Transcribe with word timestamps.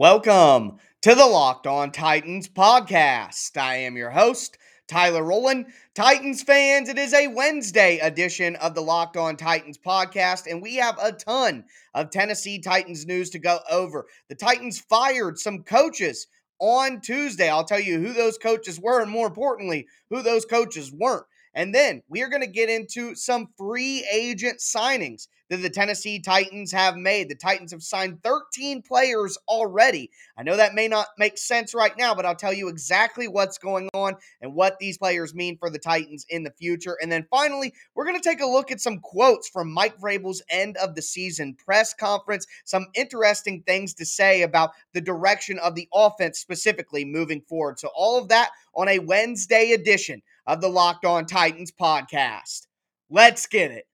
Welcome 0.00 0.78
to 1.02 1.14
the 1.14 1.26
Locked 1.26 1.66
On 1.66 1.92
Titans 1.92 2.48
podcast. 2.48 3.58
I 3.58 3.76
am 3.80 3.98
your 3.98 4.08
host, 4.08 4.56
Tyler 4.88 5.22
Rowland. 5.22 5.66
Titans 5.94 6.42
fans, 6.42 6.88
it 6.88 6.96
is 6.96 7.12
a 7.12 7.28
Wednesday 7.28 7.98
edition 7.98 8.56
of 8.56 8.74
the 8.74 8.80
Locked 8.80 9.18
On 9.18 9.36
Titans 9.36 9.76
podcast, 9.76 10.50
and 10.50 10.62
we 10.62 10.76
have 10.76 10.96
a 11.02 11.12
ton 11.12 11.64
of 11.92 12.08
Tennessee 12.08 12.58
Titans 12.58 13.04
news 13.04 13.28
to 13.28 13.38
go 13.38 13.58
over. 13.70 14.06
The 14.30 14.36
Titans 14.36 14.80
fired 14.80 15.38
some 15.38 15.64
coaches 15.64 16.28
on 16.60 17.02
Tuesday. 17.02 17.50
I'll 17.50 17.66
tell 17.66 17.78
you 17.78 18.00
who 18.00 18.14
those 18.14 18.38
coaches 18.38 18.80
were, 18.80 19.02
and 19.02 19.10
more 19.10 19.26
importantly, 19.26 19.86
who 20.08 20.22
those 20.22 20.46
coaches 20.46 20.90
weren't. 20.90 21.26
And 21.52 21.74
then 21.74 22.02
we 22.08 22.22
are 22.22 22.30
going 22.30 22.40
to 22.40 22.48
get 22.48 22.70
into 22.70 23.14
some 23.14 23.48
free 23.58 24.08
agent 24.10 24.60
signings 24.60 25.28
that 25.50 25.58
the 25.58 25.68
Tennessee 25.68 26.20
Titans 26.20 26.72
have 26.72 26.96
made. 26.96 27.28
The 27.28 27.34
Titans 27.34 27.72
have 27.72 27.82
signed 27.82 28.22
13 28.22 28.82
players 28.82 29.36
already. 29.48 30.10
I 30.38 30.44
know 30.44 30.56
that 30.56 30.74
may 30.74 30.88
not 30.88 31.08
make 31.18 31.36
sense 31.36 31.74
right 31.74 31.92
now, 31.98 32.14
but 32.14 32.24
I'll 32.24 32.36
tell 32.36 32.52
you 32.52 32.68
exactly 32.68 33.28
what's 33.28 33.58
going 33.58 33.90
on 33.92 34.14
and 34.40 34.54
what 34.54 34.78
these 34.78 34.96
players 34.96 35.34
mean 35.34 35.58
for 35.58 35.68
the 35.68 35.78
Titans 35.78 36.24
in 36.30 36.44
the 36.44 36.52
future. 36.52 36.96
And 37.02 37.10
then 37.10 37.26
finally, 37.30 37.74
we're 37.94 38.06
going 38.06 38.20
to 38.20 38.28
take 38.28 38.40
a 38.40 38.46
look 38.46 38.70
at 38.70 38.80
some 38.80 39.00
quotes 39.00 39.48
from 39.48 39.72
Mike 39.72 39.98
Vrabel's 39.98 40.42
end 40.48 40.76
of 40.76 40.94
the 40.94 41.02
season 41.02 41.54
press 41.54 41.92
conference, 41.92 42.46
some 42.64 42.86
interesting 42.94 43.62
things 43.66 43.92
to 43.94 44.06
say 44.06 44.42
about 44.42 44.70
the 44.94 45.00
direction 45.00 45.58
of 45.58 45.74
the 45.74 45.88
offense 45.92 46.38
specifically 46.38 47.04
moving 47.04 47.40
forward. 47.40 47.80
So 47.80 47.90
all 47.94 48.18
of 48.18 48.28
that 48.28 48.50
on 48.74 48.88
a 48.88 49.00
Wednesday 49.00 49.72
edition 49.72 50.22
of 50.46 50.60
the 50.60 50.68
Locked 50.68 51.04
On 51.04 51.26
Titans 51.26 51.72
podcast. 51.72 52.68
Let's 53.10 53.46
get 53.46 53.72
it. 53.72 53.86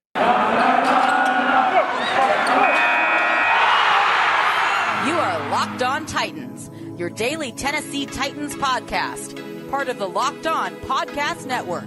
You 5.07 5.13
are 5.13 5.51
Locked 5.51 5.83
On 5.83 6.07
Titans, 6.07 6.71
your 6.99 7.11
daily 7.11 7.53
Tennessee 7.53 8.07
Titans 8.07 8.55
podcast, 8.57 9.71
part 9.71 9.89
of 9.89 9.99
the 9.99 10.09
Locked 10.09 10.47
On 10.47 10.75
Podcast 10.77 11.47
Network. 11.47 11.85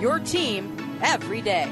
Your 0.00 0.18
team 0.18 0.98
every 1.02 1.40
day. 1.40 1.70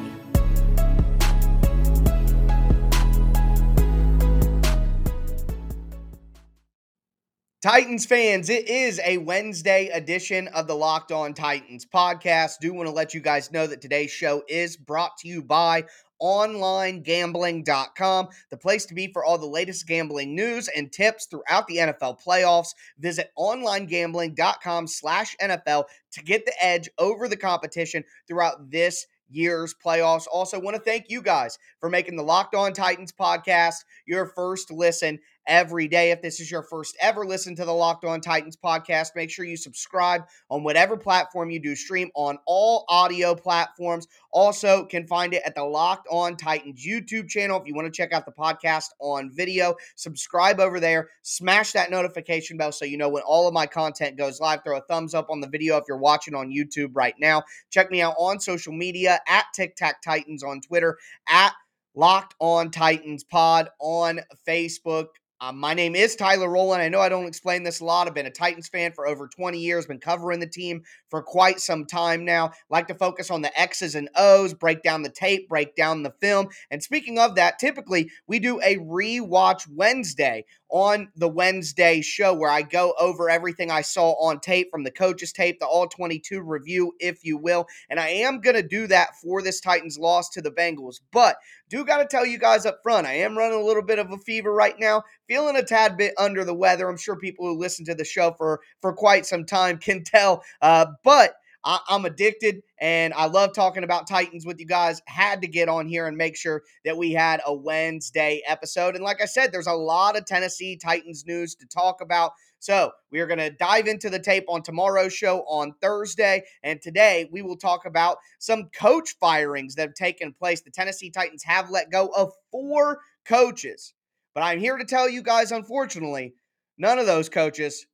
Titans 7.63 8.07
fans, 8.07 8.49
it 8.49 8.71
is 8.71 8.99
a 9.05 9.19
Wednesday 9.19 9.89
edition 9.89 10.49
of 10.49 10.67
the 10.67 10.75
Locked 10.75 11.13
On 11.13 11.35
Titans 11.35 11.85
podcast. 11.85 12.53
Do 12.59 12.73
want 12.73 12.89
to 12.89 12.95
let 12.95 13.13
you 13.13 13.21
guys 13.21 13.53
know 13.53 13.67
that 13.67 13.83
today's 13.83 14.11
show 14.11 14.43
is 14.49 14.79
brought 14.79 15.19
to 15.19 15.29
you 15.29 15.43
by 15.43 15.85
onlinegambling.com, 16.23 18.29
the 18.49 18.57
place 18.57 18.87
to 18.87 18.95
be 18.95 19.13
for 19.13 19.23
all 19.23 19.37
the 19.37 19.45
latest 19.45 19.87
gambling 19.87 20.35
news 20.35 20.71
and 20.75 20.91
tips 20.91 21.27
throughout 21.27 21.67
the 21.67 21.77
NFL 21.77 22.25
playoffs. 22.25 22.75
Visit 22.99 23.31
onlinegambling.com 23.37 24.87
slash 24.87 25.37
NFL 25.37 25.85
to 26.13 26.23
get 26.23 26.47
the 26.47 26.65
edge 26.65 26.89
over 26.97 27.29
the 27.29 27.37
competition 27.37 28.05
throughout 28.27 28.71
this 28.71 29.07
year's 29.31 29.75
playoffs. 29.75 30.27
Also, 30.33 30.59
want 30.59 30.77
to 30.77 30.83
thank 30.83 31.07
you 31.09 31.23
guys 31.23 31.59
for 31.79 31.89
making 31.89 32.17
the 32.17 32.23
Locked 32.23 32.55
On 32.55 32.73
Titans 32.73 33.13
podcast 33.13 33.85
your 34.07 34.27
first 34.27 34.71
listen 34.71 35.19
every 35.47 35.89
day. 35.89 36.11
If 36.11 36.23
this 36.23 36.41
is 36.41 36.51
your 36.51 36.63
first 36.63 36.97
ever 37.01 37.25
listen 37.25 37.57
to 37.57 37.65
the 37.65 37.73
Locked 37.73 38.05
On 38.05 38.21
Titans 38.21 38.57
podcast, 38.57 39.17
make 39.17 39.31
sure 39.31 39.45
you 39.45 39.57
subscribe 39.57 40.23
on 40.49 40.63
whatever 40.63 40.97
platform 40.97 41.51
you 41.51 41.61
do 41.61 41.75
stream 41.75 42.11
on 42.15 42.39
all 42.47 42.85
audio 42.89 43.35
platforms. 43.35 44.07
Also, 44.33 44.85
can 44.87 45.07
find 45.07 45.35
it 45.35 45.43
at 45.45 45.55
the 45.55 45.65
Locked 45.65 46.07
On 46.11 46.37
Titans 46.37 46.87
YouTube 46.87 47.29
channel. 47.29 47.61
If 47.61 47.67
you 47.67 47.75
want 47.75 47.87
to 47.87 47.97
check 47.97 48.13
out 48.13 48.27
the 48.27 48.33
podcast 48.33 48.87
on 49.01 49.31
video, 49.33 49.75
subscribe 49.97 50.61
over 50.61 50.81
there. 50.81 51.09
Smash 51.23 51.73
that 51.73 51.91
notification 51.91 52.57
bell 52.57 52.73
so 52.73 52.85
you 52.85 52.97
know 52.97 53.09
when 53.09 53.23
all 53.23 53.49
of 53.49 53.55
my 53.55 53.67
content 53.67 54.17
goes 54.17 54.41
live. 54.41 54.63
Throw 54.65 54.79
a 54.79 54.83
thumbs 54.83 55.15
up 55.15 55.31
on 55.31 55.41
the 55.41 55.49
video 55.49 55.77
if 55.77 55.85
you're 55.89 55.97
watching 55.97 56.35
on 56.35 56.51
YouTube 56.51 56.91
right 56.95 57.15
now. 57.19 57.43
Check 57.71 57.91
me 57.91 58.03
out 58.03 58.15
on 58.19 58.41
social 58.41 58.73
media 58.73 59.21
at 59.27 59.47
Tic 59.55 59.77
Tac 59.77 60.03
Titans 60.03 60.43
on 60.43 60.61
Twitter, 60.61 60.99
at 61.29 61.53
Locked 61.95 62.35
On 62.39 62.71
Titans 62.71 63.25
Pod 63.25 63.69
on 63.81 64.21
Facebook. 64.47 65.07
Um, 65.43 65.57
my 65.57 65.73
name 65.73 65.97
is 65.97 66.17
Tyler 66.17 66.51
Rowland. 66.51 66.83
I 66.83 66.91
know 66.91 67.01
I 67.01 67.09
don't 67.09 67.27
explain 67.27 67.63
this 67.63 67.81
a 67.81 67.85
lot. 67.87 68.07
I've 68.07 68.13
been 68.13 68.27
a 68.27 68.31
Titans 68.31 68.69
fan 68.69 68.93
for 68.93 69.07
over 69.07 69.27
20 69.27 69.59
years, 69.59 69.87
been 69.87 69.99
covering 69.99 70.39
the 70.39 70.47
team 70.47 70.83
for 71.09 71.23
quite 71.23 71.61
some 71.61 71.87
time 71.87 72.27
now. 72.27 72.51
Like 72.69 72.89
to 72.89 72.95
focus 72.95 73.31
on 73.31 73.41
the 73.41 73.59
X's 73.59 73.95
and 73.95 74.11
O's, 74.17 74.53
break 74.53 74.83
down 74.83 75.01
the 75.01 75.09
tape, 75.09 75.49
break 75.49 75.75
down 75.77 76.03
the 76.03 76.13
film. 76.21 76.49
And 76.71 76.83
speaking 76.83 77.19
of 77.19 77.37
that, 77.37 77.59
typically 77.59 78.11
we 78.27 78.39
do 78.39 78.61
a 78.61 78.77
rewatch 78.77 79.67
Wednesday 79.67 80.45
on 80.71 81.09
the 81.17 81.29
Wednesday 81.29 82.01
show 82.01 82.33
where 82.33 82.51
I 82.51 82.63
go 82.63 82.95
over 82.99 83.29
everything 83.29 83.71
I 83.71 83.83
saw 83.83 84.13
on 84.13 84.41
tape 84.41 84.71
from 84.71 84.85
the 84.85 84.91
coaches 84.91 85.33
tape, 85.33 85.59
the 85.59 85.67
all 85.67 85.89
22 85.89 86.43
review, 86.43 86.93
if 87.01 87.25
you 87.25 87.37
will. 87.37 87.67
And 87.89 87.99
I 87.99 88.09
am 88.09 88.41
going 88.41 88.57
to 88.57 88.63
do 88.63 88.87
that 88.87 89.17
for 89.23 89.43
this 89.43 89.61
Titans 89.61 89.99
loss 89.99 90.29
to 90.31 90.41
the 90.41 90.51
Bengals. 90.51 91.01
But 91.13 91.37
do 91.69 91.85
got 91.85 91.99
to 91.99 92.07
tell 92.07 92.27
you 92.27 92.39
guys 92.39 92.67
up 92.67 92.81
front, 92.83 93.07
I 93.07 93.15
am 93.15 93.37
running 93.37 93.61
a 93.61 93.65
little 93.65 93.83
bit 93.83 93.99
of 93.99 94.11
a 94.11 94.19
fever 94.19 94.53
right 94.53 94.75
now, 94.79 95.03
feeling 95.29 95.57
a 95.57 95.63
tad 95.63 95.97
bit 95.97 96.15
under 96.19 96.45
the 96.45 96.55
weather. 96.55 96.89
I'm 96.89 96.97
sure 96.97 97.17
people 97.17 97.47
who 97.47 97.59
listen 97.59 97.85
to 97.87 97.95
the 97.95 98.05
show 98.05 98.33
for 98.37 98.61
for 98.81 98.93
quite 98.93 99.27
some 99.27 99.45
time 99.45 99.79
can 99.79 100.05
tell. 100.05 100.43
Uh, 100.63 100.87
but 101.05 101.35
I, 101.65 101.81
am 101.91 102.05
addicted 102.05 102.63
and 102.81 103.13
I 103.13 103.27
love 103.27 103.53
talking 103.55 103.85
about 103.85 104.09
Titans 104.09 104.47
with 104.47 104.59
you 104.59 104.67
guys. 104.67 105.03
Had 105.07 105.43
to 105.43 105.49
get 105.49 105.69
on 105.69 105.87
here 105.87 106.07
and 106.07 106.17
make 106.17 106.37
sure 106.37 106.63
that 106.85 106.97
we 106.97 107.13
had 107.13 107.41
a 107.45 107.55
Wednesday 107.55 108.43
episode. 108.47 108.95
And 108.95 109.05
like 109.05 109.21
I 109.21 109.27
said, 109.27 109.53
there's 109.53 109.67
a 109.67 109.73
lot 109.73 110.17
of 110.17 110.25
Tennessee 110.25 110.77
Titans 110.77 111.25
news 111.27 111.55
to 111.57 111.67
talk 111.67 112.01
about. 112.01 112.33
So 112.59 112.93
we 113.11 113.21
are 113.21 113.27
going 113.27 113.39
to 113.39 113.51
dive 113.51 113.87
into 113.87 114.11
the 114.11 114.19
tape 114.19 114.45
on 114.49 114.63
tomorrow's 114.63 115.13
show 115.13 115.41
on 115.49 115.75
Thursday. 115.81 116.45
And 116.63 116.81
today 116.81 117.29
we 117.33 117.43
will 117.43 117.57
talk 117.57 117.87
about 117.87 118.19
some 118.39 118.71
coach 118.75 119.17
firings 119.19 119.75
that 119.75 119.89
have 119.89 119.95
taken 119.95 120.33
place. 120.33 120.61
The 120.61 120.71
Tennessee 120.71 121.11
Titans 121.11 121.43
have 121.45 121.71
let 121.71 121.91
go 121.91 122.09
of 122.09 122.33
four 122.51 123.01
coaches. 123.27 123.95
But 124.35 124.43
I'm 124.43 124.61
here 124.61 124.77
to 124.77 124.85
tell 124.85 125.09
you 125.09 125.23
guys, 125.23 125.53
unfortunately, 125.53 126.35
none 126.79 126.99
of 126.99 127.07
those 127.07 127.29
coaches 127.29 127.87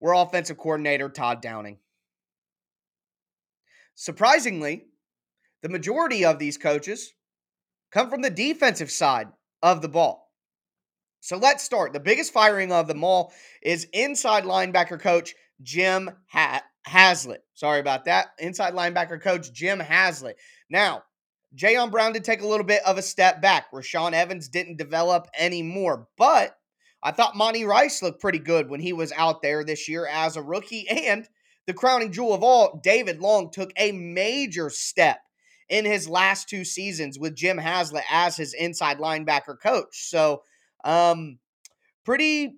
were 0.00 0.14
offensive 0.14 0.58
coordinator 0.58 1.08
Todd 1.08 1.40
Downing. 1.40 1.78
Surprisingly, 3.96 4.84
the 5.62 5.68
majority 5.68 6.24
of 6.24 6.38
these 6.38 6.58
coaches 6.58 7.12
come 7.90 8.10
from 8.10 8.22
the 8.22 8.30
defensive 8.30 8.90
side 8.90 9.28
of 9.62 9.82
the 9.82 9.88
ball. 9.88 10.30
So 11.20 11.38
let's 11.38 11.64
start. 11.64 11.92
The 11.92 11.98
biggest 11.98 12.32
firing 12.32 12.70
of 12.70 12.86
them 12.86 13.02
all 13.02 13.32
is 13.62 13.88
inside 13.92 14.44
linebacker 14.44 15.00
coach 15.00 15.34
Jim 15.62 16.10
ha- 16.28 16.62
Haslett. 16.86 17.42
Sorry 17.54 17.80
about 17.80 18.04
that. 18.04 18.28
Inside 18.38 18.74
linebacker 18.74 19.20
coach 19.20 19.52
Jim 19.52 19.80
Haslett. 19.80 20.36
Now, 20.70 21.02
Jayon 21.56 21.90
Brown 21.90 22.12
did 22.12 22.22
take 22.22 22.42
a 22.42 22.46
little 22.46 22.66
bit 22.66 22.82
of 22.86 22.98
a 22.98 23.02
step 23.02 23.40
back. 23.40 23.72
Rashaan 23.72 24.12
Evans 24.12 24.48
didn't 24.48 24.76
develop 24.76 25.26
anymore, 25.36 26.06
but 26.18 26.54
I 27.02 27.12
thought 27.12 27.34
Monty 27.34 27.64
Rice 27.64 28.02
looked 28.02 28.20
pretty 28.20 28.40
good 28.40 28.68
when 28.68 28.80
he 28.80 28.92
was 28.92 29.10
out 29.12 29.40
there 29.40 29.64
this 29.64 29.88
year 29.88 30.06
as 30.06 30.36
a 30.36 30.42
rookie. 30.42 30.86
And 30.90 31.26
the 31.66 31.74
crowning 31.74 32.12
jewel 32.12 32.34
of 32.34 32.42
all, 32.42 32.80
David 32.82 33.20
Long 33.20 33.50
took 33.50 33.72
a 33.76 33.92
major 33.92 34.70
step 34.70 35.18
in 35.68 35.84
his 35.84 36.08
last 36.08 36.48
two 36.48 36.64
seasons 36.64 37.18
with 37.18 37.34
Jim 37.34 37.58
Haslett 37.58 38.04
as 38.10 38.36
his 38.36 38.54
inside 38.54 38.98
linebacker 38.98 39.60
coach. 39.60 40.08
So, 40.08 40.42
um, 40.84 41.38
pretty 42.04 42.54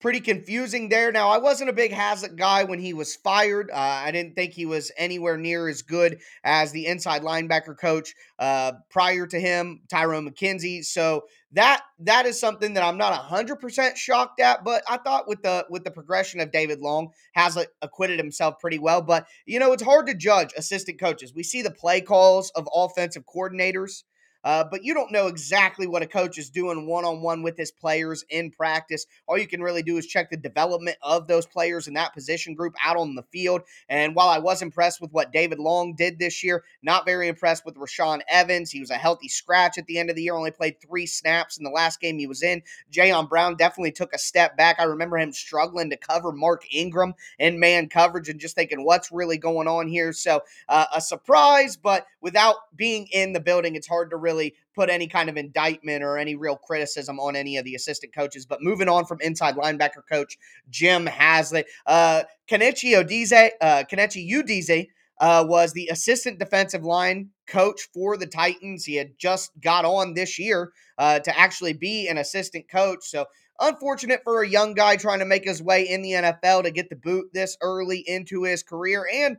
pretty 0.00 0.20
confusing 0.20 0.88
there. 0.88 1.12
Now, 1.12 1.28
I 1.28 1.38
wasn't 1.38 1.70
a 1.70 1.74
big 1.74 1.92
Haslett 1.92 2.36
guy 2.36 2.64
when 2.64 2.78
he 2.78 2.94
was 2.94 3.16
fired. 3.16 3.70
Uh, 3.70 3.76
I 3.76 4.10
didn't 4.10 4.34
think 4.34 4.52
he 4.52 4.66
was 4.66 4.90
anywhere 4.96 5.36
near 5.36 5.68
as 5.68 5.82
good 5.82 6.20
as 6.42 6.72
the 6.72 6.86
inside 6.86 7.22
linebacker 7.22 7.78
coach 7.78 8.14
uh, 8.38 8.72
prior 8.90 9.26
to 9.26 9.38
him, 9.38 9.82
Tyrone 9.88 10.28
McKenzie. 10.28 10.84
So 10.84 11.24
that 11.52 11.82
that 11.98 12.26
is 12.26 12.38
something 12.38 12.74
that 12.74 12.84
I'm 12.84 12.96
not 12.96 13.28
100% 13.28 13.96
shocked 13.96 14.40
at, 14.40 14.64
but 14.64 14.82
I 14.88 14.96
thought 14.98 15.28
with 15.28 15.42
the 15.42 15.66
with 15.68 15.84
the 15.84 15.90
progression 15.90 16.40
of 16.40 16.52
David 16.52 16.80
Long, 16.80 17.08
Haslett 17.34 17.68
acquitted 17.82 18.18
himself 18.18 18.58
pretty 18.60 18.78
well. 18.78 19.02
But 19.02 19.26
you 19.46 19.58
know, 19.58 19.72
it's 19.72 19.82
hard 19.82 20.06
to 20.06 20.14
judge 20.14 20.52
assistant 20.56 21.00
coaches. 21.00 21.34
We 21.34 21.42
see 21.42 21.62
the 21.62 21.70
play 21.70 22.00
calls 22.00 22.50
of 22.54 22.68
offensive 22.72 23.24
coordinators. 23.26 24.04
Uh, 24.44 24.64
but 24.64 24.84
you 24.84 24.94
don't 24.94 25.12
know 25.12 25.26
exactly 25.26 25.86
what 25.86 26.02
a 26.02 26.06
coach 26.06 26.38
is 26.38 26.50
doing 26.50 26.86
one 26.86 27.04
on 27.04 27.20
one 27.22 27.42
with 27.42 27.56
his 27.56 27.70
players 27.70 28.24
in 28.30 28.50
practice. 28.50 29.06
All 29.26 29.38
you 29.38 29.46
can 29.46 29.62
really 29.62 29.82
do 29.82 29.96
is 29.96 30.06
check 30.06 30.30
the 30.30 30.36
development 30.36 30.96
of 31.02 31.26
those 31.26 31.46
players 31.46 31.88
in 31.88 31.94
that 31.94 32.14
position 32.14 32.54
group 32.54 32.74
out 32.84 32.96
on 32.96 33.14
the 33.14 33.22
field. 33.24 33.62
And 33.88 34.14
while 34.14 34.28
I 34.28 34.38
was 34.38 34.62
impressed 34.62 35.00
with 35.00 35.12
what 35.12 35.32
David 35.32 35.58
Long 35.58 35.94
did 35.94 36.18
this 36.18 36.42
year, 36.42 36.64
not 36.82 37.04
very 37.04 37.28
impressed 37.28 37.64
with 37.64 37.76
Rashaan 37.76 38.20
Evans. 38.28 38.70
He 38.70 38.80
was 38.80 38.90
a 38.90 38.94
healthy 38.94 39.28
scratch 39.28 39.78
at 39.78 39.86
the 39.86 39.98
end 39.98 40.10
of 40.10 40.16
the 40.16 40.22
year, 40.22 40.34
only 40.34 40.50
played 40.50 40.80
three 40.80 41.06
snaps 41.06 41.58
in 41.58 41.64
the 41.64 41.70
last 41.70 42.00
game 42.00 42.18
he 42.18 42.26
was 42.26 42.42
in. 42.42 42.62
Jayon 42.92 43.28
Brown 43.28 43.56
definitely 43.56 43.92
took 43.92 44.14
a 44.14 44.18
step 44.18 44.56
back. 44.56 44.76
I 44.78 44.84
remember 44.84 45.18
him 45.18 45.32
struggling 45.32 45.90
to 45.90 45.96
cover 45.96 46.32
Mark 46.32 46.64
Ingram 46.72 47.14
in 47.38 47.58
man 47.58 47.88
coverage 47.88 48.28
and 48.28 48.40
just 48.40 48.54
thinking, 48.54 48.84
what's 48.84 49.12
really 49.12 49.38
going 49.38 49.68
on 49.68 49.88
here? 49.88 50.12
So, 50.12 50.42
uh, 50.68 50.86
a 50.94 51.00
surprise, 51.00 51.76
but 51.76 52.06
without 52.20 52.56
being 52.74 53.06
in 53.12 53.32
the 53.32 53.40
building, 53.40 53.74
it's 53.74 53.88
hard 53.88 54.10
to 54.10 54.16
really 54.16 54.54
put 54.74 54.90
any 54.90 55.06
kind 55.06 55.28
of 55.28 55.36
indictment 55.36 56.02
or 56.02 56.18
any 56.18 56.34
real 56.34 56.56
criticism 56.56 57.18
on 57.18 57.36
any 57.36 57.56
of 57.56 57.64
the 57.64 57.74
assistant 57.74 58.14
coaches. 58.14 58.46
But 58.46 58.62
moving 58.62 58.88
on 58.88 59.06
from 59.06 59.20
inside 59.20 59.56
linebacker 59.56 60.02
coach 60.10 60.38
Jim 60.68 61.06
Haslett, 61.06 61.66
uh, 61.86 62.22
Kenechi 62.50 62.92
Odize, 62.92 63.50
uh, 63.60 63.84
Kenechi 63.90 64.30
Udeze, 64.30 64.88
uh, 65.20 65.44
was 65.46 65.72
the 65.72 65.88
assistant 65.88 66.38
defensive 66.38 66.82
line 66.82 67.28
coach 67.46 67.88
for 67.92 68.16
the 68.16 68.26
Titans. 68.26 68.84
He 68.84 68.96
had 68.96 69.18
just 69.18 69.50
got 69.60 69.84
on 69.84 70.14
this 70.14 70.38
year 70.38 70.72
uh, 70.98 71.18
to 71.20 71.38
actually 71.38 71.74
be 71.74 72.08
an 72.08 72.16
assistant 72.16 72.70
coach. 72.70 73.00
So 73.02 73.26
unfortunate 73.60 74.22
for 74.24 74.42
a 74.42 74.48
young 74.48 74.72
guy 74.74 74.96
trying 74.96 75.18
to 75.18 75.26
make 75.26 75.44
his 75.44 75.62
way 75.62 75.88
in 75.88 76.00
the 76.02 76.12
NFL 76.12 76.62
to 76.64 76.70
get 76.70 76.88
the 76.88 76.96
boot 76.96 77.26
this 77.34 77.56
early 77.60 77.98
into 77.98 78.44
his 78.44 78.62
career. 78.62 79.06
And, 79.12 79.36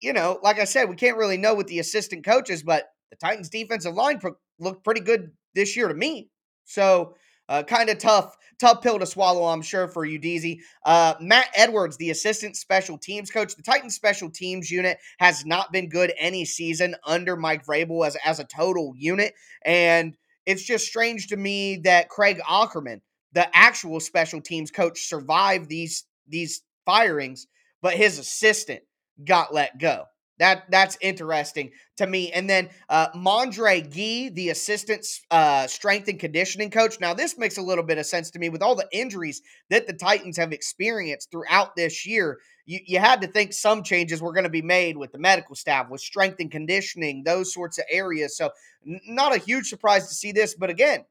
you 0.00 0.12
know, 0.12 0.38
like 0.42 0.58
I 0.58 0.64
said, 0.64 0.88
we 0.88 0.96
can't 0.96 1.16
really 1.16 1.38
know 1.38 1.54
with 1.54 1.66
the 1.66 1.78
assistant 1.78 2.24
coaches, 2.24 2.62
but 2.62 2.88
the 3.10 3.16
Titans 3.16 3.48
defensive 3.48 3.94
line 3.94 4.18
pro- 4.18 4.36
looked 4.58 4.84
pretty 4.84 5.00
good 5.00 5.32
this 5.54 5.76
year 5.76 5.88
to 5.88 5.94
me. 5.94 6.28
So 6.64 7.14
uh, 7.48 7.62
kind 7.62 7.88
of 7.88 7.98
tough, 7.98 8.36
tough 8.58 8.82
pill 8.82 8.98
to 8.98 9.06
swallow, 9.06 9.44
I'm 9.44 9.62
sure, 9.62 9.88
for 9.88 10.04
you, 10.04 10.18
Deezy. 10.18 10.58
Uh, 10.84 11.14
Matt 11.20 11.48
Edwards, 11.54 11.96
the 11.96 12.10
assistant 12.10 12.56
special 12.56 12.98
teams 12.98 13.30
coach. 13.30 13.54
The 13.54 13.62
Titans 13.62 13.94
special 13.94 14.30
teams 14.30 14.70
unit 14.70 14.98
has 15.18 15.46
not 15.46 15.72
been 15.72 15.88
good 15.88 16.12
any 16.18 16.44
season 16.44 16.96
under 17.06 17.36
Mike 17.36 17.64
Vrabel 17.64 18.06
as, 18.06 18.16
as 18.24 18.40
a 18.40 18.44
total 18.44 18.94
unit. 18.96 19.34
And 19.64 20.16
it's 20.44 20.64
just 20.64 20.86
strange 20.86 21.28
to 21.28 21.36
me 21.36 21.76
that 21.84 22.08
Craig 22.08 22.40
Aukerman, 22.48 23.00
the 23.32 23.48
actual 23.56 24.00
special 24.00 24.40
teams 24.40 24.70
coach, 24.70 25.06
survived 25.06 25.68
these 25.68 26.04
these 26.28 26.62
firings, 26.84 27.46
but 27.82 27.94
his 27.94 28.18
assistant 28.18 28.82
got 29.24 29.54
let 29.54 29.78
go. 29.78 30.04
That 30.38 30.70
that's 30.70 30.98
interesting 31.00 31.70
to 31.96 32.06
me. 32.06 32.30
And 32.30 32.48
then 32.48 32.68
uh, 32.90 33.08
Mondre 33.12 33.90
Gee, 33.90 34.28
the 34.28 34.50
assistant 34.50 35.06
uh, 35.30 35.66
strength 35.66 36.08
and 36.08 36.20
conditioning 36.20 36.70
coach. 36.70 37.00
Now 37.00 37.14
this 37.14 37.38
makes 37.38 37.56
a 37.56 37.62
little 37.62 37.84
bit 37.84 37.96
of 37.96 38.04
sense 38.04 38.30
to 38.32 38.38
me 38.38 38.50
with 38.50 38.62
all 38.62 38.74
the 38.74 38.88
injuries 38.92 39.40
that 39.70 39.86
the 39.86 39.94
Titans 39.94 40.36
have 40.36 40.52
experienced 40.52 41.30
throughout 41.30 41.74
this 41.74 42.06
year. 42.06 42.38
You, 42.66 42.80
you 42.84 42.98
had 42.98 43.22
to 43.22 43.28
think 43.28 43.54
some 43.54 43.82
changes 43.82 44.20
were 44.20 44.32
going 44.32 44.44
to 44.44 44.50
be 44.50 44.60
made 44.60 44.98
with 44.98 45.12
the 45.12 45.18
medical 45.18 45.54
staff, 45.54 45.88
with 45.88 46.00
strength 46.02 46.36
and 46.40 46.50
conditioning, 46.50 47.22
those 47.24 47.54
sorts 47.54 47.78
of 47.78 47.84
areas. 47.90 48.36
So 48.36 48.50
n- 48.86 49.00
not 49.06 49.34
a 49.34 49.38
huge 49.38 49.68
surprise 49.68 50.08
to 50.08 50.14
see 50.14 50.32
this, 50.32 50.54
but 50.54 50.68
again, 50.68 51.06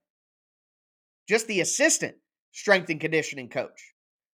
just 1.28 1.48
the 1.48 1.62
assistant 1.62 2.16
strength 2.52 2.90
and 2.90 3.02
conditioning 3.02 3.50
coach. 3.50 3.95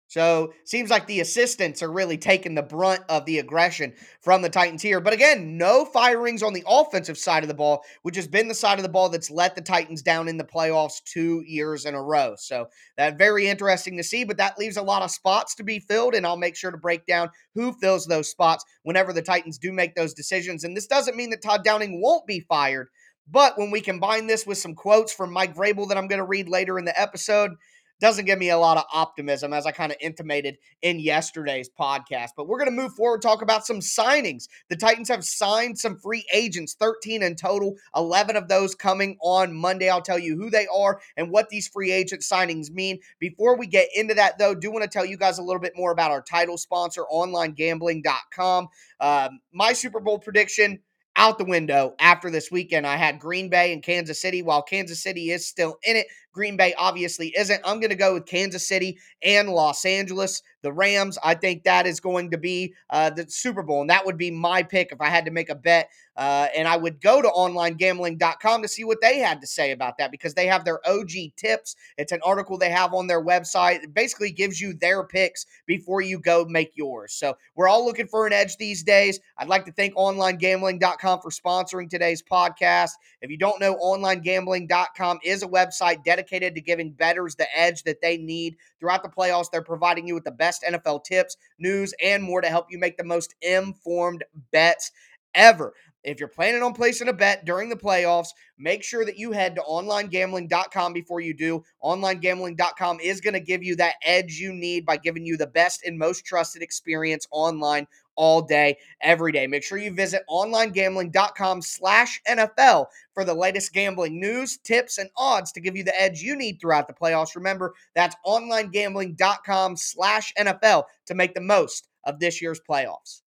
So 0.08 0.52
seems 0.64 0.88
like 0.88 1.06
the 1.06 1.20
assistants 1.20 1.82
are 1.82 1.90
really 1.90 2.16
taking 2.16 2.54
the 2.54 2.62
brunt 2.62 3.02
of 3.08 3.24
the 3.24 3.38
aggression 3.38 3.92
from 4.20 4.40
the 4.40 4.48
Titans 4.48 4.82
here. 4.82 5.00
But 5.00 5.12
again, 5.12 5.58
no 5.58 5.84
firings 5.84 6.42
on 6.42 6.52
the 6.52 6.64
offensive 6.66 7.18
side 7.18 7.42
of 7.42 7.48
the 7.48 7.54
ball, 7.54 7.82
which 8.02 8.16
has 8.16 8.28
been 8.28 8.46
the 8.46 8.54
side 8.54 8.78
of 8.78 8.84
the 8.84 8.88
ball 8.88 9.08
that's 9.08 9.30
let 9.30 9.56
the 9.56 9.60
Titans 9.60 10.02
down 10.02 10.28
in 10.28 10.36
the 10.36 10.44
playoffs 10.44 11.02
two 11.02 11.42
years 11.44 11.86
in 11.86 11.94
a 11.94 12.02
row. 12.02 12.34
So 12.38 12.68
that 12.96 13.18
very 13.18 13.48
interesting 13.48 13.96
to 13.96 14.04
see. 14.04 14.24
But 14.24 14.36
that 14.36 14.58
leaves 14.58 14.76
a 14.76 14.82
lot 14.82 15.02
of 15.02 15.10
spots 15.10 15.56
to 15.56 15.64
be 15.64 15.80
filled, 15.80 16.14
and 16.14 16.24
I'll 16.24 16.36
make 16.36 16.56
sure 16.56 16.70
to 16.70 16.78
break 16.78 17.04
down 17.06 17.30
who 17.54 17.72
fills 17.72 18.06
those 18.06 18.30
spots 18.30 18.64
whenever 18.84 19.12
the 19.12 19.22
Titans 19.22 19.58
do 19.58 19.72
make 19.72 19.96
those 19.96 20.14
decisions. 20.14 20.62
And 20.62 20.76
this 20.76 20.86
doesn't 20.86 21.16
mean 21.16 21.30
that 21.30 21.42
Todd 21.42 21.64
Downing 21.64 22.00
won't 22.00 22.26
be 22.26 22.40
fired. 22.40 22.88
But 23.28 23.58
when 23.58 23.72
we 23.72 23.80
combine 23.80 24.28
this 24.28 24.46
with 24.46 24.58
some 24.58 24.74
quotes 24.74 25.12
from 25.12 25.32
Mike 25.32 25.56
Vrabel 25.56 25.88
that 25.88 25.98
I'm 25.98 26.06
going 26.06 26.20
to 26.20 26.24
read 26.24 26.48
later 26.48 26.78
in 26.78 26.84
the 26.84 26.98
episode, 26.98 27.52
doesn't 28.00 28.24
give 28.24 28.38
me 28.38 28.50
a 28.50 28.58
lot 28.58 28.76
of 28.76 28.84
optimism, 28.92 29.52
as 29.52 29.66
I 29.66 29.72
kind 29.72 29.92
of 29.92 29.98
intimated 30.00 30.58
in 30.82 31.00
yesterday's 31.00 31.68
podcast. 31.68 32.30
But 32.36 32.46
we're 32.46 32.58
going 32.58 32.70
to 32.70 32.82
move 32.82 32.94
forward, 32.94 33.22
talk 33.22 33.42
about 33.42 33.66
some 33.66 33.80
signings. 33.80 34.48
The 34.68 34.76
Titans 34.76 35.08
have 35.08 35.24
signed 35.24 35.78
some 35.78 35.98
free 35.98 36.24
agents, 36.32 36.76
13 36.78 37.22
in 37.22 37.36
total, 37.36 37.76
11 37.94 38.36
of 38.36 38.48
those 38.48 38.74
coming 38.74 39.16
on 39.22 39.54
Monday. 39.54 39.88
I'll 39.88 40.02
tell 40.02 40.18
you 40.18 40.36
who 40.36 40.50
they 40.50 40.66
are 40.66 41.00
and 41.16 41.30
what 41.30 41.48
these 41.48 41.68
free 41.68 41.92
agent 41.92 42.22
signings 42.22 42.70
mean. 42.70 42.98
Before 43.18 43.56
we 43.56 43.66
get 43.66 43.88
into 43.94 44.14
that, 44.14 44.38
though, 44.38 44.54
do 44.54 44.70
want 44.70 44.82
to 44.82 44.90
tell 44.90 45.06
you 45.06 45.16
guys 45.16 45.38
a 45.38 45.42
little 45.42 45.60
bit 45.60 45.72
more 45.76 45.92
about 45.92 46.10
our 46.10 46.22
title 46.22 46.58
sponsor, 46.58 47.04
onlinegambling.com. 47.12 48.68
Um, 49.00 49.40
my 49.52 49.72
Super 49.72 50.00
Bowl 50.00 50.18
prediction 50.18 50.80
out 51.16 51.38
the 51.38 51.44
window 51.44 51.94
after 51.98 52.30
this 52.30 52.50
weekend. 52.50 52.86
I 52.86 52.96
had 52.96 53.18
Green 53.18 53.48
Bay 53.48 53.72
and 53.72 53.82
Kansas 53.82 54.20
City. 54.20 54.42
While 54.42 54.62
Kansas 54.62 55.02
City 55.02 55.30
is 55.30 55.46
still 55.46 55.78
in 55.82 55.96
it, 55.96 56.06
Green 56.36 56.58
Bay 56.58 56.74
obviously 56.76 57.32
isn't. 57.34 57.62
I'm 57.64 57.80
going 57.80 57.90
to 57.90 57.96
go 57.96 58.12
with 58.12 58.26
Kansas 58.26 58.68
City 58.68 58.98
and 59.22 59.48
Los 59.48 59.86
Angeles. 59.86 60.42
The 60.60 60.72
Rams, 60.72 61.16
I 61.24 61.34
think 61.34 61.64
that 61.64 61.86
is 61.86 61.98
going 61.98 62.32
to 62.32 62.38
be 62.38 62.74
uh, 62.90 63.08
the 63.08 63.24
Super 63.28 63.62
Bowl, 63.62 63.80
and 63.80 63.88
that 63.88 64.04
would 64.04 64.18
be 64.18 64.30
my 64.30 64.62
pick 64.62 64.92
if 64.92 65.00
I 65.00 65.08
had 65.08 65.24
to 65.24 65.30
make 65.30 65.48
a 65.48 65.54
bet. 65.54 65.88
Uh, 66.14 66.48
and 66.56 66.66
I 66.66 66.76
would 66.76 67.00
go 67.00 67.22
to 67.22 67.28
onlinegambling.com 67.28 68.62
to 68.62 68.68
see 68.68 68.84
what 68.84 69.00
they 69.00 69.18
had 69.18 69.40
to 69.42 69.46
say 69.46 69.72
about 69.72 69.98
that 69.98 70.10
because 70.10 70.34
they 70.34 70.46
have 70.46 70.64
their 70.64 70.80
OG 70.86 71.10
tips. 71.36 71.76
It's 71.98 72.12
an 72.12 72.20
article 72.24 72.58
they 72.58 72.70
have 72.70 72.94
on 72.94 73.06
their 73.06 73.22
website. 73.22 73.84
It 73.84 73.94
basically 73.94 74.30
gives 74.30 74.60
you 74.60 74.74
their 74.74 75.04
picks 75.04 75.46
before 75.66 76.00
you 76.00 76.18
go 76.18 76.44
make 76.46 76.72
yours. 76.74 77.12
So 77.12 77.36
we're 77.54 77.68
all 77.68 77.84
looking 77.84 78.08
for 78.08 78.26
an 78.26 78.32
edge 78.32 78.56
these 78.56 78.82
days. 78.82 79.20
I'd 79.38 79.48
like 79.48 79.66
to 79.66 79.72
thank 79.72 79.94
onlinegambling.com 79.94 81.20
for 81.20 81.30
sponsoring 81.30 81.88
today's 81.88 82.22
podcast. 82.22 82.92
If 83.22 83.30
you 83.30 83.36
don't 83.38 83.60
know, 83.60 83.76
onlinegambling.com 83.76 85.20
is 85.22 85.42
a 85.42 85.48
website 85.48 86.02
dedicated 86.02 86.25
to 86.26 86.60
giving 86.60 86.92
bettors 86.92 87.34
the 87.34 87.46
edge 87.56 87.82
that 87.84 88.00
they 88.02 88.16
need 88.16 88.56
throughout 88.80 89.02
the 89.02 89.08
playoffs. 89.08 89.50
They're 89.50 89.62
providing 89.62 90.06
you 90.06 90.14
with 90.14 90.24
the 90.24 90.30
best 90.30 90.62
NFL 90.62 91.04
tips, 91.04 91.36
news, 91.58 91.94
and 92.02 92.22
more 92.22 92.40
to 92.40 92.48
help 92.48 92.66
you 92.70 92.78
make 92.78 92.96
the 92.96 93.04
most 93.04 93.34
informed 93.42 94.24
bets 94.52 94.90
ever. 95.34 95.74
If 96.06 96.20
you're 96.20 96.28
planning 96.28 96.62
on 96.62 96.72
placing 96.72 97.08
a 97.08 97.12
bet 97.12 97.44
during 97.44 97.68
the 97.68 97.74
playoffs, 97.74 98.28
make 98.56 98.84
sure 98.84 99.04
that 99.04 99.18
you 99.18 99.32
head 99.32 99.56
to 99.56 99.62
onlinegambling.com 99.62 100.92
before 100.92 101.18
you 101.18 101.34
do. 101.34 101.64
Onlinegambling.com 101.82 103.00
is 103.00 103.20
going 103.20 103.34
to 103.34 103.40
give 103.40 103.64
you 103.64 103.74
that 103.76 103.96
edge 104.04 104.34
you 104.38 104.52
need 104.52 104.86
by 104.86 104.98
giving 104.98 105.26
you 105.26 105.36
the 105.36 105.48
best 105.48 105.84
and 105.84 105.98
most 105.98 106.24
trusted 106.24 106.62
experience 106.62 107.26
online 107.32 107.88
all 108.14 108.40
day, 108.40 108.78
every 109.00 109.32
day. 109.32 109.48
Make 109.48 109.64
sure 109.64 109.78
you 109.78 109.92
visit 109.92 110.22
onlinegambling.com 110.30 111.60
slash 111.60 112.20
NFL 112.28 112.86
for 113.12 113.24
the 113.24 113.34
latest 113.34 113.72
gambling 113.72 114.20
news, 114.20 114.58
tips, 114.58 114.98
and 114.98 115.10
odds 115.16 115.50
to 115.52 115.60
give 115.60 115.76
you 115.76 115.82
the 115.82 116.00
edge 116.00 116.22
you 116.22 116.36
need 116.36 116.60
throughout 116.60 116.86
the 116.86 116.94
playoffs. 116.94 117.34
Remember, 117.34 117.74
that's 117.96 118.14
onlinegambling.com 118.24 119.76
slash 119.76 120.32
NFL 120.38 120.84
to 121.06 121.14
make 121.16 121.34
the 121.34 121.40
most 121.40 121.88
of 122.04 122.20
this 122.20 122.40
year's 122.40 122.60
playoffs. 122.60 123.22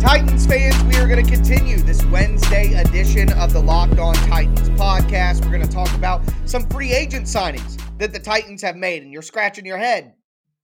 Titans 0.00 0.46
fans, 0.46 0.80
we 0.84 0.94
are 0.96 1.08
going 1.08 1.24
to 1.24 1.28
continue 1.28 1.76
this 1.78 2.04
Wednesday 2.04 2.72
edition 2.74 3.32
of 3.32 3.52
the 3.52 3.58
Locked 3.58 3.98
On 3.98 4.14
Titans 4.14 4.70
podcast. 4.70 5.44
We're 5.44 5.50
going 5.50 5.66
to 5.66 5.68
talk 5.68 5.92
about 5.94 6.22
some 6.46 6.68
free 6.68 6.92
agent 6.92 7.26
signings 7.26 7.80
that 7.98 8.12
the 8.12 8.20
Titans 8.20 8.62
have 8.62 8.76
made, 8.76 9.02
and 9.02 9.12
you're 9.12 9.22
scratching 9.22 9.66
your 9.66 9.76
head, 9.76 10.14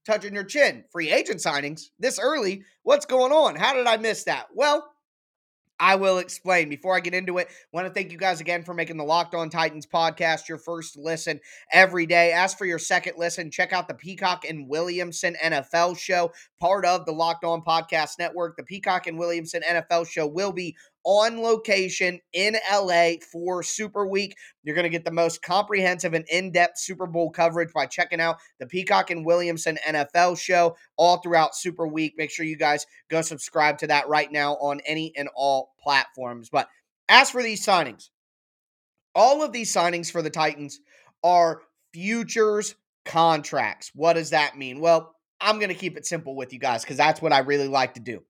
touching 0.05 0.33
your 0.33 0.45
chin. 0.45 0.85
Free 0.89 1.11
agent 1.11 1.41
signings 1.41 1.89
this 1.99 2.17
early? 2.17 2.63
What's 2.83 3.05
going 3.05 3.33
on? 3.33 3.57
How 3.57 3.73
did 3.73 3.87
I 3.87 3.97
miss 3.97 4.23
that? 4.23 4.47
Well, 4.53 4.87
I 5.79 5.95
will 5.95 6.19
explain. 6.19 6.69
Before 6.69 6.95
I 6.95 7.01
get 7.01 7.13
into 7.13 7.37
it, 7.37 7.47
I 7.49 7.53
want 7.73 7.87
to 7.87 7.93
thank 7.93 8.11
you 8.11 8.17
guys 8.17 8.39
again 8.39 8.63
for 8.63 8.73
making 8.73 8.97
the 8.97 9.03
Locked 9.03 9.35
On 9.35 9.49
Titans 9.49 9.85
podcast 9.85 10.47
your 10.47 10.57
first 10.57 10.97
listen 10.97 11.39
every 11.71 12.05
day. 12.05 12.31
As 12.31 12.53
for 12.53 12.65
your 12.65 12.79
second 12.79 13.13
listen, 13.17 13.51
check 13.51 13.73
out 13.73 13.87
the 13.87 13.93
Peacock 13.93 14.45
and 14.47 14.69
Williamson 14.69 15.35
NFL 15.43 15.97
show, 15.97 16.31
part 16.59 16.85
of 16.85 17.05
the 17.05 17.11
Locked 17.11 17.43
On 17.43 17.61
Podcast 17.61 18.19
Network. 18.19 18.55
The 18.55 18.63
Peacock 18.63 19.07
and 19.07 19.19
Williamson 19.19 19.63
NFL 19.67 20.07
show 20.07 20.27
will 20.27 20.53
be 20.53 20.75
on 21.05 21.41
location 21.41 22.19
in 22.33 22.57
LA 22.71 23.11
for 23.31 23.63
Super 23.63 24.05
Week. 24.07 24.35
You're 24.63 24.75
going 24.75 24.83
to 24.83 24.89
get 24.89 25.05
the 25.05 25.11
most 25.11 25.41
comprehensive 25.41 26.13
and 26.13 26.25
in 26.29 26.51
depth 26.51 26.79
Super 26.79 27.05
Bowl 27.05 27.29
coverage 27.29 27.71
by 27.71 27.85
checking 27.85 28.19
out 28.19 28.37
the 28.59 28.65
Peacock 28.65 29.11
and 29.11 29.25
Williamson 29.25 29.77
NFL 29.87 30.37
show 30.37 30.75
all 30.97 31.17
throughout 31.17 31.55
Super 31.55 31.87
Week. 31.87 32.15
Make 32.17 32.31
sure 32.31 32.45
you 32.45 32.57
guys 32.57 32.85
go 33.09 33.21
subscribe 33.21 33.77
to 33.77 33.87
that 33.87 34.09
right 34.09 34.31
now 34.31 34.55
on 34.55 34.81
any 34.85 35.13
and 35.15 35.29
all 35.35 35.73
platforms. 35.79 36.49
But 36.49 36.67
as 37.07 37.29
for 37.29 37.43
these 37.43 37.63
signings, 37.63 38.09
all 39.13 39.43
of 39.43 39.53
these 39.53 39.73
signings 39.73 40.11
for 40.11 40.23
the 40.23 40.31
Titans 40.31 40.79
are 41.23 41.61
futures 41.93 42.75
contracts. 43.05 43.91
What 43.93 44.13
does 44.13 44.31
that 44.31 44.57
mean? 44.57 44.79
Well, 44.79 45.15
I'm 45.39 45.59
going 45.59 45.69
to 45.69 45.75
keep 45.75 45.97
it 45.97 46.07
simple 46.07 46.35
with 46.35 46.51
you 46.51 46.59
guys 46.59 46.83
because 46.83 46.97
that's 46.97 47.21
what 47.21 47.31
I 47.31 47.39
really 47.39 47.67
like 47.67 47.93
to 47.93 47.99
do. 47.99 48.23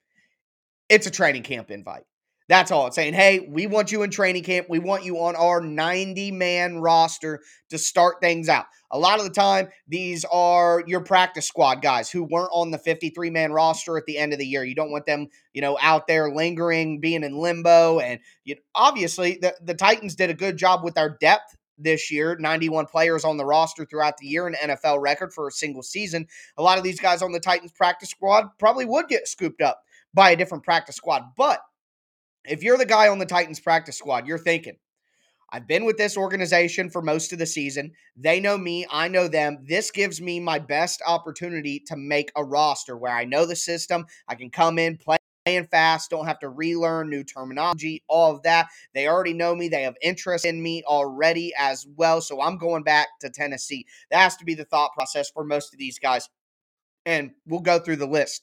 It's 0.89 1.07
a 1.07 1.11
training 1.11 1.43
camp 1.43 1.71
invite. 1.71 2.03
That's 2.47 2.69
all 2.69 2.85
it's 2.87 2.95
saying. 2.95 3.15
Hey, 3.15 3.39
we 3.49 3.65
want 3.65 3.91
you 3.91 4.03
in 4.03 4.11
training 4.11 4.43
camp. 4.43 4.67
We 4.69 4.77
want 4.77 5.03
you 5.03 5.17
on 5.17 5.35
our 5.35 5.61
90 5.61 6.31
man 6.31 6.77
roster 6.77 7.41
to 7.69 7.79
start 7.79 8.17
things 8.21 8.49
out. 8.49 8.65
A 8.91 8.99
lot 8.99 9.17
of 9.17 9.25
the 9.25 9.31
time, 9.31 9.69
these 9.87 10.25
are 10.25 10.83
your 10.85 11.01
practice 11.01 11.47
squad 11.47 11.81
guys 11.81 12.11
who 12.11 12.23
weren't 12.23 12.51
on 12.53 12.69
the 12.69 12.77
53 12.77 13.31
man 13.31 13.51
roster 13.51 13.97
at 13.97 14.05
the 14.05 14.19
end 14.19 14.31
of 14.31 14.37
the 14.37 14.45
year. 14.45 14.63
You 14.63 14.75
don't 14.75 14.91
want 14.91 15.07
them, 15.07 15.27
you 15.53 15.61
know, 15.61 15.75
out 15.81 16.05
there 16.05 16.31
lingering, 16.31 16.99
being 16.99 17.23
in 17.23 17.35
limbo. 17.35 17.99
And 17.99 18.19
you 18.43 18.55
know, 18.55 18.61
obviously, 18.75 19.39
the, 19.41 19.55
the 19.63 19.73
Titans 19.73 20.15
did 20.15 20.29
a 20.29 20.35
good 20.35 20.55
job 20.55 20.83
with 20.83 20.99
our 20.99 21.17
depth 21.19 21.57
this 21.79 22.11
year, 22.11 22.37
91 22.39 22.85
players 22.85 23.25
on 23.25 23.37
the 23.37 23.45
roster 23.45 23.85
throughout 23.85 24.17
the 24.17 24.27
year, 24.27 24.47
an 24.47 24.55
NFL 24.63 25.01
record 25.01 25.33
for 25.33 25.47
a 25.47 25.51
single 25.51 25.83
season. 25.83 26.27
A 26.57 26.61
lot 26.61 26.77
of 26.77 26.83
these 26.83 26.99
guys 26.99 27.23
on 27.23 27.31
the 27.31 27.39
Titans 27.39 27.71
practice 27.71 28.09
squad 28.09 28.45
probably 28.59 28.85
would 28.85 29.07
get 29.07 29.27
scooped 29.27 29.61
up 29.61 29.81
by 30.13 30.29
a 30.29 30.35
different 30.35 30.63
practice 30.63 30.95
squad. 30.95 31.23
But 31.35 31.59
if 32.47 32.63
you're 32.63 32.77
the 32.77 32.85
guy 32.85 33.07
on 33.07 33.19
the 33.19 33.25
Titans 33.25 33.59
practice 33.59 33.97
squad, 33.97 34.27
you're 34.27 34.37
thinking, 34.37 34.77
I've 35.51 35.67
been 35.67 35.85
with 35.85 35.97
this 35.97 36.17
organization 36.17 36.89
for 36.89 37.01
most 37.01 37.31
of 37.31 37.39
the 37.39 37.45
season. 37.45 37.91
They 38.17 38.39
know 38.39 38.57
me, 38.57 38.85
I 38.89 39.07
know 39.07 39.27
them. 39.27 39.59
This 39.67 39.91
gives 39.91 40.19
me 40.19 40.39
my 40.39 40.59
best 40.59 41.01
opportunity 41.05 41.81
to 41.87 41.95
make 41.95 42.31
a 42.35 42.43
roster 42.43 42.97
where 42.97 43.13
I 43.13 43.25
know 43.25 43.45
the 43.45 43.55
system. 43.55 44.05
I 44.27 44.35
can 44.35 44.49
come 44.49 44.79
in, 44.79 44.97
play 44.97 45.17
playing 45.45 45.67
fast, 45.67 46.09
don't 46.09 46.25
have 46.25 46.39
to 46.39 46.49
relearn 46.49 47.09
new 47.09 47.23
terminology, 47.23 48.03
all 48.07 48.35
of 48.35 48.41
that. 48.43 48.67
They 48.93 49.07
already 49.07 49.33
know 49.33 49.53
me. 49.53 49.69
They 49.69 49.83
have 49.83 49.95
interest 50.01 50.43
in 50.43 50.61
me 50.61 50.83
already 50.87 51.53
as 51.57 51.85
well. 51.95 52.19
So 52.19 52.41
I'm 52.41 52.57
going 52.57 52.83
back 52.83 53.07
to 53.21 53.29
Tennessee. 53.29 53.85
That 54.09 54.21
has 54.21 54.35
to 54.37 54.45
be 54.45 54.55
the 54.55 54.65
thought 54.65 54.93
process 54.93 55.29
for 55.29 55.43
most 55.43 55.71
of 55.73 55.79
these 55.79 55.99
guys. 55.99 56.27
And 57.05 57.31
we'll 57.45 57.61
go 57.61 57.77
through 57.77 57.97
the 57.97 58.07
list. 58.07 58.41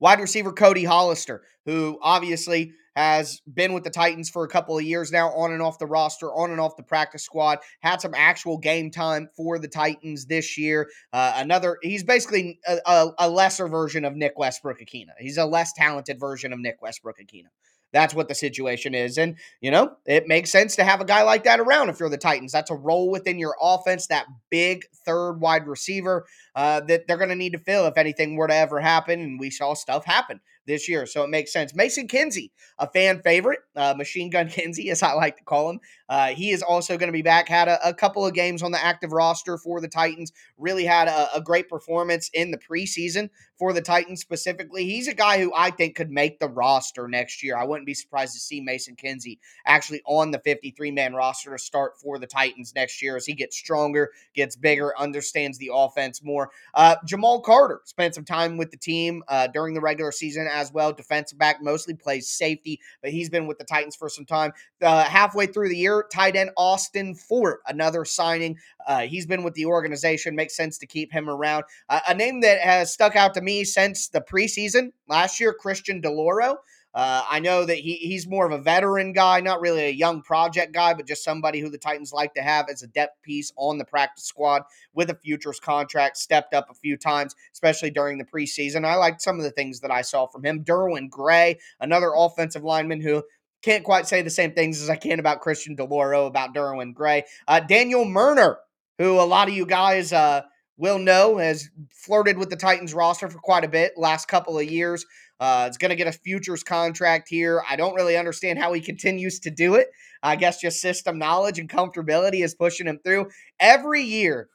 Wide 0.00 0.20
receiver 0.20 0.52
Cody 0.52 0.84
Hollister, 0.84 1.42
who 1.64 1.98
obviously 2.02 2.72
has 2.94 3.40
been 3.52 3.72
with 3.72 3.84
the 3.84 3.90
Titans 3.90 4.30
for 4.30 4.44
a 4.44 4.48
couple 4.48 4.76
of 4.76 4.84
years 4.84 5.10
now, 5.10 5.28
on 5.30 5.52
and 5.52 5.62
off 5.62 5.78
the 5.78 5.86
roster, 5.86 6.32
on 6.32 6.50
and 6.50 6.60
off 6.60 6.76
the 6.76 6.82
practice 6.82 7.24
squad. 7.24 7.58
Had 7.80 8.00
some 8.00 8.14
actual 8.14 8.58
game 8.58 8.90
time 8.90 9.28
for 9.36 9.58
the 9.58 9.68
Titans 9.68 10.26
this 10.26 10.56
year. 10.56 10.88
Uh, 11.12 11.32
another, 11.36 11.78
he's 11.82 12.04
basically 12.04 12.60
a, 12.66 12.78
a, 12.86 13.10
a, 13.18 13.28
lesser 13.28 13.68
version 13.68 14.04
of 14.04 14.14
Nick 14.14 14.34
Westbrook-Ikhine. 14.36 15.06
He's 15.18 15.38
a 15.38 15.44
less 15.44 15.72
talented 15.72 16.20
version 16.20 16.52
of 16.52 16.58
Nick 16.60 16.80
Westbrook-Ikhine. 16.80 17.48
That's 17.92 18.12
what 18.12 18.26
the 18.26 18.34
situation 18.34 18.92
is. 18.92 19.18
And, 19.18 19.36
you 19.60 19.70
know, 19.70 19.92
it 20.04 20.26
makes 20.26 20.50
sense 20.50 20.74
to 20.76 20.84
have 20.84 21.00
a 21.00 21.04
guy 21.04 21.22
like 21.22 21.44
that 21.44 21.60
around 21.60 21.90
if 21.90 22.00
you're 22.00 22.08
the 22.08 22.18
Titans. 22.18 22.50
That's 22.50 22.72
a 22.72 22.74
role 22.74 23.08
within 23.08 23.38
your 23.38 23.54
offense, 23.60 24.08
that 24.08 24.26
big 24.50 24.84
third 25.06 25.34
wide 25.34 25.68
receiver 25.68 26.26
uh, 26.56 26.80
that 26.80 27.06
they're 27.06 27.16
going 27.16 27.28
to 27.28 27.36
need 27.36 27.52
to 27.52 27.58
fill 27.58 27.86
if 27.86 27.96
anything 27.96 28.34
were 28.34 28.48
to 28.48 28.54
ever 28.54 28.80
happen. 28.80 29.20
And 29.20 29.38
we 29.38 29.48
saw 29.48 29.74
stuff 29.74 30.04
happen 30.04 30.40
this 30.66 30.88
year. 30.88 31.06
So 31.06 31.22
it 31.22 31.30
makes 31.30 31.52
sense. 31.52 31.74
Mason 31.74 32.08
Kinsey, 32.08 32.52
a 32.78 32.88
fan 32.88 33.20
favorite, 33.22 33.60
uh, 33.76 33.94
Machine 33.96 34.30
Gun 34.30 34.48
Kinsey, 34.50 34.90
as 34.90 35.02
I 35.02 35.12
like 35.12 35.36
to 35.36 35.44
call 35.44 35.70
him. 35.70 35.80
Uh, 36.08 36.28
he 36.28 36.50
is 36.50 36.62
also 36.62 36.96
going 36.96 37.08
to 37.08 37.12
be 37.12 37.22
back. 37.22 37.48
Had 37.48 37.68
a, 37.68 37.88
a, 37.88 37.94
couple 37.94 38.26
of 38.26 38.34
games 38.34 38.62
on 38.62 38.72
the 38.72 38.82
active 38.82 39.12
roster 39.12 39.56
for 39.56 39.80
the 39.80 39.88
Titans. 39.88 40.32
Really 40.58 40.84
had 40.84 41.08
a, 41.08 41.36
a, 41.36 41.40
great 41.40 41.68
performance 41.68 42.30
in 42.34 42.50
the 42.50 42.58
preseason 42.58 43.30
for 43.64 43.72
the 43.72 43.80
Titans 43.80 44.20
specifically. 44.20 44.84
He's 44.84 45.08
a 45.08 45.14
guy 45.14 45.40
who 45.40 45.50
I 45.56 45.70
think 45.70 45.96
could 45.96 46.10
make 46.10 46.38
the 46.38 46.48
roster 46.48 47.08
next 47.08 47.42
year. 47.42 47.56
I 47.56 47.64
wouldn't 47.64 47.86
be 47.86 47.94
surprised 47.94 48.34
to 48.34 48.38
see 48.38 48.60
Mason 48.60 48.94
Kinsey 48.94 49.38
actually 49.64 50.02
on 50.04 50.32
the 50.32 50.38
53 50.38 50.90
man 50.90 51.14
roster 51.14 51.50
to 51.50 51.58
start 51.58 51.98
for 51.98 52.18
the 52.18 52.26
Titans 52.26 52.74
next 52.74 53.00
year 53.00 53.16
as 53.16 53.24
he 53.24 53.32
gets 53.32 53.56
stronger, 53.56 54.10
gets 54.34 54.54
bigger, 54.54 54.92
understands 54.98 55.56
the 55.56 55.70
offense 55.72 56.22
more. 56.22 56.50
Uh, 56.74 56.96
Jamal 57.06 57.40
Carter 57.40 57.80
spent 57.86 58.14
some 58.14 58.26
time 58.26 58.58
with 58.58 58.70
the 58.70 58.76
team 58.76 59.22
uh, 59.28 59.46
during 59.46 59.72
the 59.72 59.80
regular 59.80 60.12
season 60.12 60.46
as 60.46 60.70
well. 60.70 60.92
Defensive 60.92 61.38
back 61.38 61.62
mostly 61.62 61.94
plays 61.94 62.28
safety, 62.28 62.78
but 63.00 63.12
he's 63.12 63.30
been 63.30 63.46
with 63.46 63.56
the 63.56 63.64
Titans 63.64 63.96
for 63.96 64.10
some 64.10 64.26
time. 64.26 64.52
Uh, 64.82 65.04
halfway 65.04 65.46
through 65.46 65.70
the 65.70 65.78
year, 65.78 66.04
tight 66.12 66.36
end 66.36 66.50
Austin 66.58 67.14
Fort, 67.14 67.60
another 67.66 68.04
signing. 68.04 68.58
Uh, 68.86 69.00
he's 69.00 69.26
been 69.26 69.42
with 69.42 69.54
the 69.54 69.66
organization. 69.66 70.36
Makes 70.36 70.56
sense 70.56 70.78
to 70.78 70.86
keep 70.86 71.12
him 71.12 71.28
around. 71.28 71.64
Uh, 71.88 72.00
a 72.08 72.14
name 72.14 72.40
that 72.40 72.60
has 72.60 72.92
stuck 72.92 73.16
out 73.16 73.34
to 73.34 73.40
me 73.40 73.64
since 73.64 74.08
the 74.08 74.20
preseason 74.20 74.92
last 75.08 75.40
year, 75.40 75.52
Christian 75.52 76.00
DiLauro. 76.00 76.56
Uh, 76.94 77.24
I 77.28 77.40
know 77.40 77.64
that 77.64 77.78
he, 77.78 77.96
he's 77.96 78.28
more 78.28 78.46
of 78.46 78.52
a 78.52 78.62
veteran 78.62 79.12
guy, 79.12 79.40
not 79.40 79.60
really 79.60 79.86
a 79.86 79.90
young 79.90 80.22
project 80.22 80.72
guy, 80.72 80.94
but 80.94 81.08
just 81.08 81.24
somebody 81.24 81.58
who 81.58 81.68
the 81.68 81.76
Titans 81.76 82.12
like 82.12 82.34
to 82.34 82.40
have 82.40 82.68
as 82.68 82.82
a 82.82 82.86
depth 82.86 83.20
piece 83.22 83.52
on 83.56 83.78
the 83.78 83.84
practice 83.84 84.24
squad 84.24 84.62
with 84.94 85.10
a 85.10 85.16
futures 85.16 85.58
contract. 85.58 86.16
Stepped 86.16 86.54
up 86.54 86.70
a 86.70 86.74
few 86.74 86.96
times, 86.96 87.34
especially 87.52 87.90
during 87.90 88.18
the 88.18 88.24
preseason. 88.24 88.84
I 88.84 88.94
liked 88.94 89.22
some 89.22 89.38
of 89.38 89.42
the 89.42 89.50
things 89.50 89.80
that 89.80 89.90
I 89.90 90.02
saw 90.02 90.28
from 90.28 90.44
him. 90.44 90.62
Derwin 90.62 91.10
Gray, 91.10 91.58
another 91.80 92.12
offensive 92.14 92.62
lineman 92.62 93.00
who 93.00 93.24
can't 93.60 93.82
quite 93.82 94.06
say 94.06 94.22
the 94.22 94.30
same 94.30 94.52
things 94.52 94.80
as 94.80 94.88
I 94.88 94.96
can 94.96 95.18
about 95.18 95.40
Christian 95.40 95.76
DiLauro, 95.76 96.28
about 96.28 96.54
Derwin 96.54 96.94
Gray. 96.94 97.24
Uh, 97.48 97.58
Daniel 97.58 98.04
Munyer, 98.04 98.58
who 98.98 99.18
a 99.18 99.22
lot 99.22 99.48
of 99.48 99.54
you 99.54 99.66
guys 99.66 100.12
uh, 100.12 100.42
will 100.76 100.98
know 100.98 101.38
has 101.38 101.68
flirted 101.90 102.38
with 102.38 102.50
the 102.50 102.56
Titans 102.56 102.94
roster 102.94 103.28
for 103.28 103.38
quite 103.38 103.64
a 103.64 103.68
bit 103.68 103.92
last 103.96 104.26
couple 104.26 104.58
of 104.58 104.64
years. 104.64 105.04
Uh, 105.40 105.66
it's 105.68 105.78
going 105.78 105.90
to 105.90 105.96
get 105.96 106.06
a 106.06 106.12
futures 106.12 106.62
contract 106.62 107.28
here. 107.28 107.62
I 107.68 107.76
don't 107.76 107.94
really 107.94 108.16
understand 108.16 108.58
how 108.58 108.72
he 108.72 108.80
continues 108.80 109.40
to 109.40 109.50
do 109.50 109.74
it. 109.74 109.88
I 110.22 110.36
guess 110.36 110.60
just 110.60 110.80
system 110.80 111.18
knowledge 111.18 111.58
and 111.58 111.68
comfortability 111.68 112.44
is 112.44 112.54
pushing 112.54 112.86
him 112.86 113.00
through. 113.04 113.30
Every 113.60 114.02
year, 114.02 114.48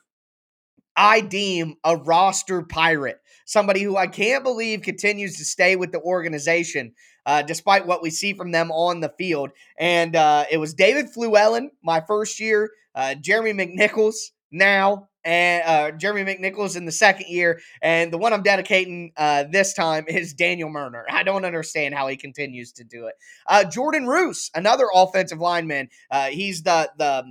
I 0.95 1.21
deem 1.21 1.75
a 1.83 1.95
roster 1.95 2.61
pirate, 2.63 3.19
somebody 3.45 3.81
who 3.81 3.95
I 3.95 4.07
can't 4.07 4.43
believe 4.43 4.81
continues 4.81 5.37
to 5.37 5.45
stay 5.45 5.75
with 5.75 5.91
the 5.91 6.01
organization 6.01 6.93
uh, 7.29 7.43
despite 7.43 7.85
what 7.85 8.01
we 8.01 8.09
see 8.09 8.33
from 8.33 8.49
them 8.51 8.71
on 8.71 9.01
the 9.01 9.13
field. 9.15 9.51
And 9.77 10.15
uh, 10.15 10.45
it 10.49 10.57
was 10.57 10.73
David 10.73 11.13
Fluellen 11.15 11.67
my 11.83 12.01
first 12.01 12.39
year, 12.39 12.71
uh, 12.95 13.13
Jeremy 13.13 13.53
McNichols 13.53 14.31
now, 14.51 15.09
and 15.23 15.63
uh, 15.63 15.91
Jeremy 15.95 16.23
McNichols 16.23 16.75
in 16.75 16.85
the 16.85 16.91
second 16.91 17.27
year. 17.27 17.61
And 17.83 18.11
the 18.11 18.17
one 18.17 18.33
I'm 18.33 18.41
dedicating 18.41 19.11
uh, 19.15 19.43
this 19.43 19.75
time 19.75 20.05
is 20.07 20.33
Daniel 20.33 20.71
Munyer. 20.71 21.03
I 21.07 21.21
don't 21.21 21.45
understand 21.45 21.93
how 21.93 22.07
he 22.07 22.17
continues 22.17 22.71
to 22.73 22.83
do 22.83 23.05
it. 23.05 23.13
Uh, 23.45 23.63
Jordan 23.63 24.07
Roos, 24.07 24.49
another 24.55 24.87
offensive 24.91 25.37
lineman. 25.37 25.89
He's 26.31 26.63
the 26.63 26.89
the 26.97 27.25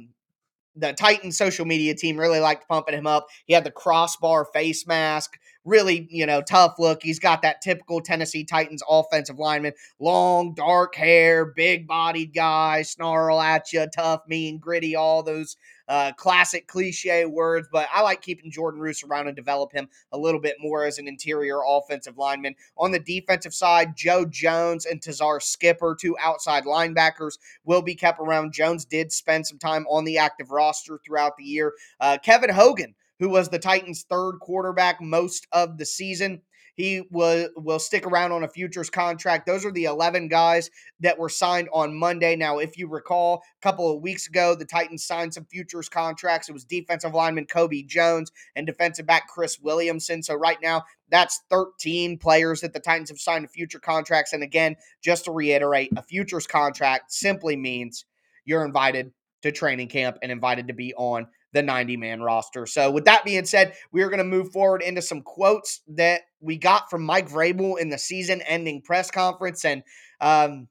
the 0.79 0.93
Titan 0.93 1.33
social 1.33 1.67
media 1.67 1.95
team 1.97 2.17
really 2.17 2.39
liked 2.39 2.69
pumping 2.69 2.95
him 2.95 3.07
up. 3.07 3.27
He 3.47 3.55
had 3.55 3.65
the 3.65 3.71
crossbar 3.73 4.45
face 4.45 4.87
mask, 4.87 5.37
really, 5.69 6.09
you 6.11 6.27
know, 6.27 6.41
tough 6.41 6.75
look. 6.79 7.03
He's 7.03 7.19
got 7.19 7.43
that 7.43 7.61
typical 7.61 8.01
Tennessee 8.01 8.45
Titans 8.45 8.83
offensive 8.89 9.39
lineman, 9.39 9.75
long, 9.99 10.55
dark 10.55 10.95
hair, 10.95 11.45
big 11.45 11.87
bodied 11.87 12.35
guy, 12.35 12.83
snarl 12.83 13.41
at 13.41 13.73
you, 13.73 13.87
tough, 13.95 14.23
mean, 14.27 14.59
gritty, 14.59 14.97
all 14.97 15.23
those 15.23 15.57
uh, 15.89 16.13
classic 16.13 16.67
cliche 16.67 17.25
words, 17.25 17.67
but 17.73 17.89
I 17.93 18.03
like 18.03 18.21
keeping 18.21 18.51
Jordan 18.51 18.81
Roos 18.81 19.03
around 19.03 19.27
and 19.27 19.37
develop 19.37 19.73
him 19.73 19.89
a 20.13 20.19
little 20.19 20.41
bit 20.41 20.57
more 20.61 20.85
as 20.85 20.99
an 20.99 21.09
interior 21.09 21.61
offensive 21.67 22.19
lineman. 22.19 22.55
On 22.77 22.91
the 22.91 22.99
defensive 22.99 23.55
side, 23.55 23.97
Joe 23.97 24.27
Jones 24.27 24.85
and 24.85 25.01
Tuzar 25.01 25.43
Skipper, 25.43 25.97
two 25.99 26.17
outside 26.21 26.65
linebackers, 26.65 27.39
will 27.65 27.83
be 27.83 27.95
kept 27.95 28.21
around. 28.21 28.53
Jones 28.53 28.85
did 28.85 29.11
spend 29.11 29.47
some 29.47 29.59
time 29.59 29.87
on 29.89 30.05
the 30.05 30.19
active 30.19 30.51
roster 30.51 31.01
throughout 31.05 31.37
the 31.39 31.45
year. 31.45 31.73
Uh, 32.01 32.19
Kevin 32.23 32.51
Hogan, 32.51 32.95
who 33.19 33.29
was 33.29 33.49
the 33.49 33.59
Titans' 33.59 34.05
third 34.09 34.39
quarterback 34.41 35.01
most 35.01 35.47
of 35.53 35.79
the 35.79 35.87
season, 35.87 36.43
he 36.79 37.03
will 37.11 37.49
will 37.57 37.81
stick 37.81 38.07
around 38.07 38.31
on 38.31 38.45
a 38.45 38.49
futures 38.49 38.89
contract. 38.89 39.47
Those 39.47 39.65
are 39.65 39.73
the 39.73 39.87
11 39.87 40.29
guys 40.29 40.71
that 41.01 41.19
were 41.19 41.29
signed 41.29 41.69
on 41.73 41.99
Monday. 41.99 42.37
Now, 42.37 42.59
if 42.59 42.79
you 42.79 42.87
recall, 42.87 43.43
a 43.61 43.63
couple 43.63 43.93
of 43.93 44.01
weeks 44.01 44.29
ago, 44.29 44.55
the 44.55 44.65
Titans 44.65 45.05
signed 45.05 45.35
some 45.35 45.45
futures 45.47 45.89
contracts. 45.89 46.49
It 46.49 46.53
was 46.53 46.65
defensive 46.65 47.15
lineman 47.15 47.47
Kobe 47.47 47.83
Jones 47.83 48.31
and 48.55 48.65
defensive 48.65 49.07
back 49.07 49.27
Chris 49.27 49.59
Williamson. 49.59 50.23
So 50.23 50.35
right 50.37 50.59
now, 50.63 50.85
that's 51.11 51.41
13 51.51 52.17
players 52.17 52.61
that 52.61 52.73
the 52.73 52.81
Titans 52.81 53.11
have 53.11 53.19
signed 53.19 53.45
to 53.45 53.49
future 53.49 53.81
contracts. 53.81 54.33
And 54.33 54.45
again, 54.45 54.77
just 55.03 55.25
to 55.25 55.33
reiterate, 55.33 55.91
a 55.97 56.03
futures 56.05 56.47
contract 56.47 57.13
simply 57.13 57.57
means 57.57 58.05
you're 58.45 58.65
invited 58.65 59.11
to 59.43 59.51
training 59.51 59.89
camp 59.89 60.19
and 60.23 60.31
invited 60.31 60.69
to 60.69 60.75
be 60.75 60.95
on 60.95 61.27
the 61.53 61.63
90 61.63 61.97
man 61.97 62.21
roster. 62.21 62.67
So, 62.67 62.91
with 62.91 63.05
that 63.07 63.25
being 63.25 63.45
said, 63.45 63.75
we 63.93 64.03
are 64.03 64.09
going 64.09 64.19
to 64.19 64.25
move 64.25 64.53
forward 64.53 64.83
into 64.83 65.03
some 65.03 65.23
quotes 65.23 65.81
that 65.89 66.23
we 66.41 66.57
got 66.57 66.91
from 66.91 67.03
Mike 67.03 67.29
Vrabel 67.29 67.79
in 67.79 67.89
the 67.89 67.99
season 67.99 68.43
ending 68.43 68.83
press 68.83 69.11
conference. 69.11 69.65
And 69.65 69.83
um, 70.21 70.69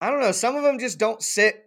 I 0.00 0.10
don't 0.10 0.20
know, 0.20 0.32
some 0.32 0.56
of 0.56 0.62
them 0.62 0.78
just 0.78 0.98
don't 0.98 1.22
sit 1.22 1.64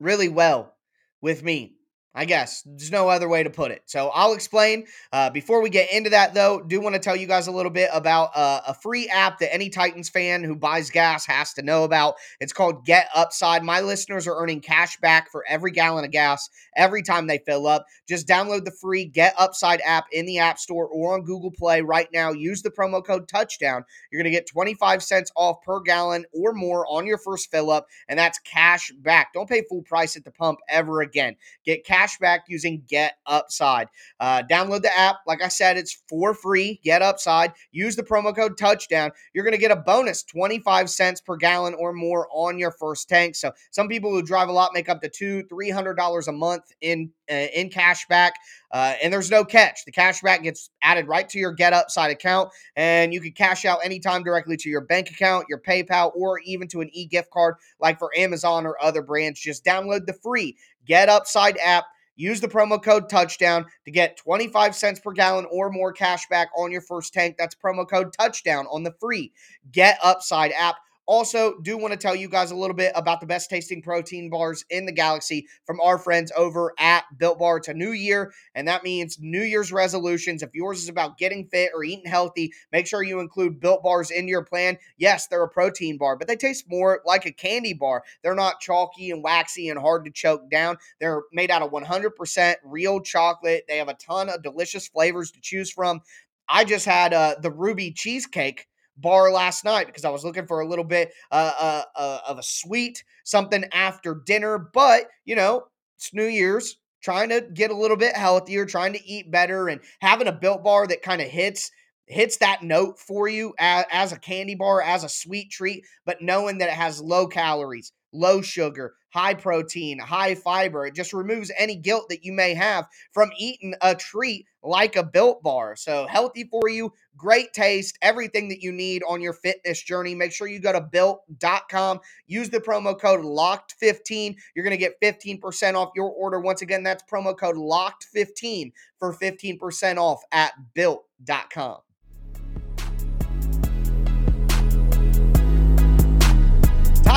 really 0.00 0.28
well 0.28 0.74
with 1.20 1.42
me. 1.42 1.74
I 2.12 2.24
guess 2.24 2.62
there's 2.66 2.90
no 2.90 3.08
other 3.08 3.28
way 3.28 3.44
to 3.44 3.50
put 3.50 3.70
it. 3.70 3.82
So 3.86 4.10
I'll 4.12 4.32
explain. 4.32 4.86
Uh, 5.12 5.30
before 5.30 5.62
we 5.62 5.70
get 5.70 5.92
into 5.92 6.10
that, 6.10 6.34
though, 6.34 6.60
do 6.60 6.80
want 6.80 6.94
to 6.96 7.00
tell 7.00 7.14
you 7.14 7.28
guys 7.28 7.46
a 7.46 7.52
little 7.52 7.70
bit 7.70 7.88
about 7.92 8.30
uh, 8.34 8.62
a 8.66 8.74
free 8.74 9.08
app 9.08 9.38
that 9.38 9.54
any 9.54 9.68
Titans 9.68 10.08
fan 10.08 10.42
who 10.42 10.56
buys 10.56 10.90
gas 10.90 11.24
has 11.26 11.52
to 11.54 11.62
know 11.62 11.84
about. 11.84 12.16
It's 12.40 12.52
called 12.52 12.84
Get 12.84 13.08
Upside. 13.14 13.62
My 13.62 13.80
listeners 13.80 14.26
are 14.26 14.34
earning 14.34 14.60
cash 14.60 14.98
back 14.98 15.30
for 15.30 15.44
every 15.48 15.70
gallon 15.70 16.04
of 16.04 16.10
gas 16.10 16.48
every 16.76 17.02
time 17.02 17.28
they 17.28 17.38
fill 17.38 17.68
up. 17.68 17.86
Just 18.08 18.26
download 18.26 18.64
the 18.64 18.72
free 18.72 19.04
Get 19.04 19.34
Upside 19.38 19.80
app 19.82 20.06
in 20.10 20.26
the 20.26 20.38
App 20.38 20.58
Store 20.58 20.88
or 20.88 21.14
on 21.14 21.22
Google 21.22 21.52
Play 21.52 21.80
right 21.80 22.08
now. 22.12 22.32
Use 22.32 22.62
the 22.62 22.70
promo 22.70 23.04
code 23.04 23.28
Touchdown. 23.28 23.84
You're 24.10 24.20
going 24.20 24.32
to 24.32 24.36
get 24.36 24.48
25 24.48 25.00
cents 25.04 25.30
off 25.36 25.62
per 25.62 25.80
gallon 25.80 26.24
or 26.32 26.52
more 26.54 26.84
on 26.88 27.06
your 27.06 27.18
first 27.18 27.52
fill 27.52 27.70
up, 27.70 27.86
and 28.08 28.18
that's 28.18 28.40
cash 28.40 28.90
back. 28.98 29.32
Don't 29.32 29.48
pay 29.48 29.62
full 29.68 29.82
price 29.82 30.16
at 30.16 30.24
the 30.24 30.32
pump 30.32 30.58
ever 30.68 31.02
again. 31.02 31.36
Get 31.64 31.84
cash 31.84 31.99
cash 32.00 32.18
back 32.18 32.44
using 32.48 32.82
Get 32.88 33.14
Upside. 33.26 33.88
Uh, 34.18 34.42
download 34.50 34.82
the 34.82 34.96
app. 34.96 35.16
Like 35.26 35.42
I 35.42 35.48
said, 35.48 35.76
it's 35.76 36.02
for 36.08 36.34
free. 36.34 36.80
Get 36.82 37.02
Upside. 37.02 37.52
Use 37.72 37.96
the 37.96 38.02
promo 38.02 38.34
code 38.34 38.56
touchdown. 38.56 39.10
You're 39.34 39.44
going 39.44 39.54
to 39.54 39.60
get 39.60 39.70
a 39.70 39.76
bonus 39.76 40.22
25 40.22 40.90
cents 40.90 41.20
per 41.20 41.36
gallon 41.36 41.74
or 41.74 41.92
more 41.92 42.28
on 42.32 42.58
your 42.58 42.70
first 42.72 43.08
tank. 43.08 43.34
So 43.36 43.52
some 43.70 43.88
people 43.88 44.10
who 44.10 44.22
drive 44.22 44.48
a 44.48 44.52
lot 44.52 44.70
make 44.74 44.88
up 44.88 45.02
to 45.02 45.08
two, 45.08 45.44
three 45.44 45.70
hundred 45.70 45.94
dollars 45.94 46.28
a 46.28 46.32
month 46.32 46.64
in 46.80 47.10
uh, 47.30 47.34
in 47.54 47.68
cash 47.68 48.06
back. 48.08 48.34
Uh, 48.72 48.94
and 49.02 49.12
there's 49.12 49.30
no 49.30 49.44
catch. 49.44 49.84
The 49.84 49.92
cash 49.92 50.20
back 50.20 50.42
gets 50.42 50.70
added 50.82 51.08
right 51.08 51.28
to 51.30 51.38
your 51.38 51.52
Get 51.52 51.72
Upside 51.72 52.12
account, 52.12 52.50
and 52.76 53.12
you 53.12 53.20
can 53.20 53.32
cash 53.32 53.64
out 53.64 53.80
anytime 53.84 54.22
directly 54.22 54.56
to 54.58 54.68
your 54.68 54.80
bank 54.80 55.10
account, 55.10 55.46
your 55.48 55.58
PayPal, 55.58 56.12
or 56.14 56.38
even 56.40 56.68
to 56.68 56.80
an 56.80 56.88
e 56.92 57.06
gift 57.06 57.30
card 57.30 57.56
like 57.80 57.98
for 57.98 58.10
Amazon 58.16 58.66
or 58.66 58.76
other 58.82 59.02
brands. 59.02 59.40
Just 59.40 59.64
download 59.64 60.06
the 60.06 60.12
free 60.12 60.56
Get 60.86 61.08
Upside 61.08 61.58
app. 61.58 61.84
Use 62.16 62.40
the 62.40 62.48
promo 62.48 62.82
code 62.82 63.08
touchdown 63.08 63.64
to 63.86 63.90
get 63.90 64.18
25 64.18 64.76
cents 64.76 65.00
per 65.00 65.12
gallon 65.12 65.46
or 65.50 65.70
more 65.70 65.92
cash 65.92 66.28
back 66.28 66.48
on 66.56 66.70
your 66.70 66.82
first 66.82 67.14
tank. 67.14 67.36
That's 67.38 67.54
promo 67.54 67.88
code 67.88 68.12
touchdown 68.12 68.66
on 68.70 68.82
the 68.82 68.94
free 69.00 69.32
Get 69.72 69.98
Upside 70.02 70.52
app. 70.52 70.76
Also, 71.10 71.58
do 71.62 71.76
want 71.76 71.90
to 71.90 71.98
tell 71.98 72.14
you 72.14 72.28
guys 72.28 72.52
a 72.52 72.56
little 72.56 72.76
bit 72.76 72.92
about 72.94 73.18
the 73.18 73.26
best 73.26 73.50
tasting 73.50 73.82
protein 73.82 74.30
bars 74.30 74.64
in 74.70 74.86
the 74.86 74.92
galaxy 74.92 75.44
from 75.66 75.80
our 75.80 75.98
friends 75.98 76.30
over 76.36 76.72
at 76.78 77.02
Built 77.18 77.40
Bar. 77.40 77.56
It's 77.56 77.66
a 77.66 77.74
new 77.74 77.90
year, 77.90 78.32
and 78.54 78.68
that 78.68 78.84
means 78.84 79.18
New 79.18 79.42
Year's 79.42 79.72
resolutions. 79.72 80.40
If 80.40 80.54
yours 80.54 80.84
is 80.84 80.88
about 80.88 81.18
getting 81.18 81.48
fit 81.48 81.72
or 81.74 81.82
eating 81.82 82.08
healthy, 82.08 82.52
make 82.70 82.86
sure 82.86 83.02
you 83.02 83.18
include 83.18 83.58
Built 83.58 83.82
Bars 83.82 84.12
in 84.12 84.28
your 84.28 84.44
plan. 84.44 84.78
Yes, 84.98 85.26
they're 85.26 85.42
a 85.42 85.48
protein 85.48 85.98
bar, 85.98 86.16
but 86.16 86.28
they 86.28 86.36
taste 86.36 86.66
more 86.68 87.02
like 87.04 87.26
a 87.26 87.32
candy 87.32 87.74
bar. 87.74 88.04
They're 88.22 88.36
not 88.36 88.60
chalky 88.60 89.10
and 89.10 89.20
waxy 89.20 89.68
and 89.68 89.80
hard 89.80 90.04
to 90.04 90.12
choke 90.12 90.48
down. 90.48 90.76
They're 91.00 91.22
made 91.32 91.50
out 91.50 91.62
of 91.62 91.72
100% 91.72 92.54
real 92.62 93.00
chocolate. 93.00 93.64
They 93.66 93.78
have 93.78 93.88
a 93.88 93.94
ton 93.94 94.28
of 94.28 94.44
delicious 94.44 94.86
flavors 94.86 95.32
to 95.32 95.40
choose 95.40 95.72
from. 95.72 96.02
I 96.48 96.64
just 96.64 96.86
had 96.86 97.12
uh, 97.12 97.34
the 97.40 97.50
ruby 97.50 97.90
cheesecake 97.90 98.68
bar 99.00 99.30
last 99.30 99.64
night 99.64 99.86
because 99.86 100.04
I 100.04 100.10
was 100.10 100.24
looking 100.24 100.46
for 100.46 100.60
a 100.60 100.68
little 100.68 100.84
bit 100.84 101.12
uh, 101.30 101.52
uh, 101.58 101.82
uh, 101.96 102.18
of 102.28 102.38
a 102.38 102.42
sweet 102.42 103.02
something 103.24 103.64
after 103.72 104.22
dinner. 104.26 104.58
But 104.58 105.06
you 105.24 105.36
know, 105.36 105.64
it's 105.96 106.14
New 106.14 106.26
Year's, 106.26 106.76
trying 107.02 107.28
to 107.30 107.40
get 107.40 107.70
a 107.70 107.76
little 107.76 107.96
bit 107.96 108.16
healthier, 108.16 108.66
trying 108.66 108.92
to 108.92 109.06
eat 109.06 109.30
better, 109.30 109.68
and 109.68 109.80
having 110.00 110.28
a 110.28 110.32
built 110.32 110.62
bar 110.62 110.86
that 110.86 111.02
kind 111.02 111.20
of 111.20 111.28
hits 111.28 111.70
hits 112.06 112.38
that 112.38 112.62
note 112.62 112.98
for 112.98 113.28
you 113.28 113.54
as, 113.58 113.84
as, 113.90 114.12
a 114.12 114.18
candy 114.18 114.56
bar, 114.56 114.82
as 114.82 115.04
a 115.04 115.08
sweet 115.08 115.48
treat, 115.48 115.84
but 116.04 116.20
knowing 116.20 116.58
that 116.58 116.68
it 116.68 116.74
has 116.74 117.00
low 117.00 117.28
calories, 117.28 117.92
low 118.12 118.42
sugar, 118.42 118.94
high 119.10 119.34
protein, 119.34 119.98
high 119.98 120.34
fiber. 120.34 120.86
It 120.86 120.94
just 120.94 121.12
removes 121.12 121.50
any 121.56 121.76
guilt 121.76 122.08
that 122.08 122.24
you 122.24 122.32
may 122.32 122.54
have 122.54 122.86
from 123.12 123.30
eating 123.38 123.74
a 123.82 123.94
treat 123.94 124.46
like 124.62 124.96
a 124.96 125.02
built 125.02 125.42
bar. 125.42 125.74
So 125.76 126.06
healthy 126.06 126.44
for 126.44 126.68
you, 126.68 126.92
great 127.16 127.52
taste, 127.52 127.98
everything 128.02 128.48
that 128.48 128.62
you 128.62 128.72
need 128.72 129.02
on 129.08 129.20
your 129.20 129.32
fitness 129.32 129.82
journey. 129.82 130.14
Make 130.14 130.32
sure 130.32 130.46
you 130.46 130.60
go 130.60 130.72
to 130.72 130.80
built.com, 130.80 132.00
use 132.26 132.50
the 132.50 132.60
promo 132.60 132.98
code 132.98 133.24
LOCKED15. 133.24 134.36
You're 134.54 134.64
going 134.64 134.78
to 134.78 134.84
get 134.84 135.00
15% 135.00 135.74
off 135.74 135.90
your 135.96 136.10
order. 136.10 136.40
Once 136.40 136.62
again, 136.62 136.82
that's 136.82 137.02
promo 137.10 137.36
code 137.36 137.56
LOCKED15 137.56 138.72
for 138.98 139.14
15% 139.14 139.96
off 139.96 140.22
at 140.32 140.52
built.com. 140.74 141.78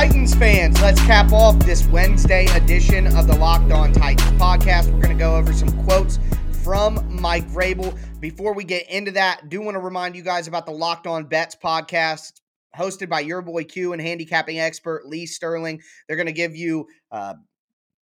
Titans 0.04 0.36
fans, 0.36 0.82
let's 0.82 1.00
cap 1.06 1.32
off 1.32 1.58
this 1.60 1.88
Wednesday 1.88 2.46
edition 2.58 3.08
of 3.16 3.26
the 3.26 3.34
Locked 3.38 3.72
On 3.72 3.94
Titans 3.94 4.32
podcast. 4.32 4.92
We're 4.92 5.00
going 5.00 5.18
to 5.18 5.24
go 5.24 5.38
over 5.38 5.54
some 5.54 5.72
quotes 5.86 6.20
from 6.62 7.22
Mike 7.22 7.48
Vrabel. 7.48 7.98
Before 8.20 8.54
we 8.54 8.66
get 8.66 8.90
into 8.90 9.12
that, 9.12 9.48
do 9.48 9.62
want 9.62 9.76
to 9.76 9.80
remind 9.80 10.18
you 10.18 10.22
guys 10.22 10.50
about 10.50 10.66
the 10.66 10.74
Locked 10.74 11.08
On 11.08 11.24
Bets 11.24 11.56
podcast. 11.56 12.42
Hosted 12.78 13.08
by 13.08 13.22
your 13.22 13.42
boy 13.42 13.64
Q 13.64 13.94
and 13.94 14.02
handicapping 14.02 14.60
expert 14.60 15.08
Lee 15.08 15.26
Sterling. 15.26 15.82
They're 16.06 16.18
going 16.18 16.28
to 16.28 16.34
give 16.34 16.54
you 16.54 16.88
uh, 17.10 17.36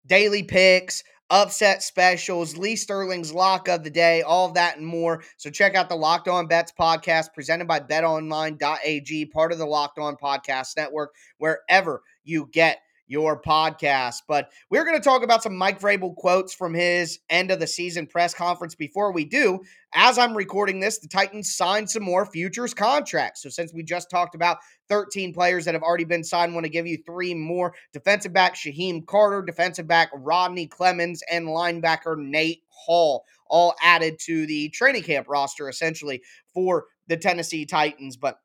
daily 0.04 0.42
picks, 0.42 1.02
upset 1.30 1.82
specials, 1.82 2.56
Lee 2.56 2.76
Sterling's 2.76 3.32
lock 3.32 3.68
of 3.68 3.85
the 3.85 3.90
day, 3.90 4.23
all 4.23 4.47
of 4.47 4.54
that 4.54 4.76
and 4.76 4.87
more. 4.87 5.23
So 5.37 5.50
check 5.50 5.75
out 5.75 5.88
the 5.88 5.97
Locked 5.97 6.28
On 6.28 6.47
Bets 6.47 6.73
podcast 6.78 7.35
presented 7.35 7.68
by 7.68 7.80
betonline.ag, 7.80 9.26
part 9.26 9.52
of 9.52 9.58
the 9.58 9.66
Locked 9.66 9.99
On 9.99 10.16
Podcast 10.16 10.76
Network, 10.76 11.14
wherever 11.38 12.02
you 12.25 12.49
get 12.52 12.78
your 13.09 13.41
podcast. 13.41 14.23
But 14.29 14.50
we're 14.71 14.85
going 14.85 14.97
to 14.97 15.03
talk 15.03 15.23
about 15.23 15.43
some 15.43 15.57
Mike 15.57 15.81
Vrabel 15.81 16.15
quotes 16.15 16.55
from 16.55 16.75
his 16.75 17.19
end 17.29 17.50
of 17.50 17.59
the 17.59 17.67
season 17.67 18.07
press 18.07 18.35
conference. 18.35 18.75
Before 18.75 19.12
we 19.12 19.25
do, 19.25 19.61
as 19.94 20.18
I'm 20.18 20.37
recording 20.37 20.81
this, 20.81 20.99
the 20.99 21.09
Titans 21.09 21.57
signed 21.57 21.90
some 21.90 22.03
more 22.03 22.27
futures 22.27 22.75
contracts. 22.75 23.42
So 23.42 23.49
since 23.49 23.73
we 23.73 23.83
just 23.83 24.11
talked 24.11 24.35
about 24.35 24.59
13 24.88 25.33
players 25.33 25.64
that 25.64 25.75
have 25.75 25.83
already 25.83 26.05
been 26.05 26.23
signed, 26.23 26.55
want 26.55 26.64
to 26.64 26.71
give 26.71 26.87
you 26.87 26.99
three 27.07 27.35
more. 27.35 27.75
Defensive 27.92 28.33
back 28.33 28.55
Shyheim 28.55 29.07
Carter, 29.07 29.42
defensive 29.42 29.88
back 29.88 30.11
Rodney 30.14 30.68
Clemons, 30.68 31.21
and 31.31 31.49
linebacker 31.49 32.18
Nate 32.18 32.62
Hall, 32.68 33.25
all 33.47 33.75
added 33.83 34.18
to 34.27 34.47
the 34.47 34.68
training 34.71 35.03
camp 35.03 35.27
roster 35.29 35.68
essentially 35.68 36.23
for 36.53 36.85
the 37.07 37.16
Tennessee 37.16 37.64
Titans. 37.64 38.16
But 38.16 38.38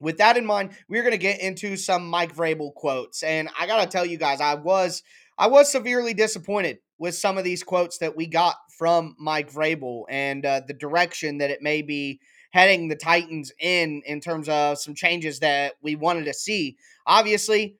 with 0.00 0.18
that 0.18 0.36
in 0.36 0.46
mind, 0.46 0.70
we're 0.88 1.02
going 1.02 1.12
to 1.12 1.18
get 1.18 1.40
into 1.40 1.76
some 1.76 2.06
Mike 2.06 2.34
Vrabel 2.34 2.74
quotes. 2.74 3.22
And 3.22 3.48
I 3.58 3.66
got 3.66 3.82
to 3.82 3.90
tell 3.90 4.06
you 4.06 4.18
guys, 4.18 4.40
I 4.40 4.54
was 4.54 5.02
I 5.38 5.46
was 5.46 5.70
severely 5.70 6.14
disappointed 6.14 6.78
with 6.98 7.14
some 7.14 7.38
of 7.38 7.44
these 7.44 7.62
quotes 7.62 7.98
that 7.98 8.16
we 8.16 8.26
got 8.26 8.56
from 8.76 9.14
Mike 9.18 9.52
Vrabel 9.52 10.04
and 10.08 10.44
uh, 10.44 10.60
the 10.66 10.74
direction 10.74 11.38
that 11.38 11.50
it 11.50 11.62
may 11.62 11.82
be 11.82 12.20
heading 12.50 12.88
the 12.88 12.96
Titans 12.96 13.52
in 13.60 14.02
in 14.06 14.20
terms 14.20 14.48
of 14.48 14.78
some 14.78 14.94
changes 14.94 15.40
that 15.40 15.74
we 15.82 15.96
wanted 15.96 16.24
to 16.24 16.34
see. 16.34 16.76
Obviously, 17.06 17.76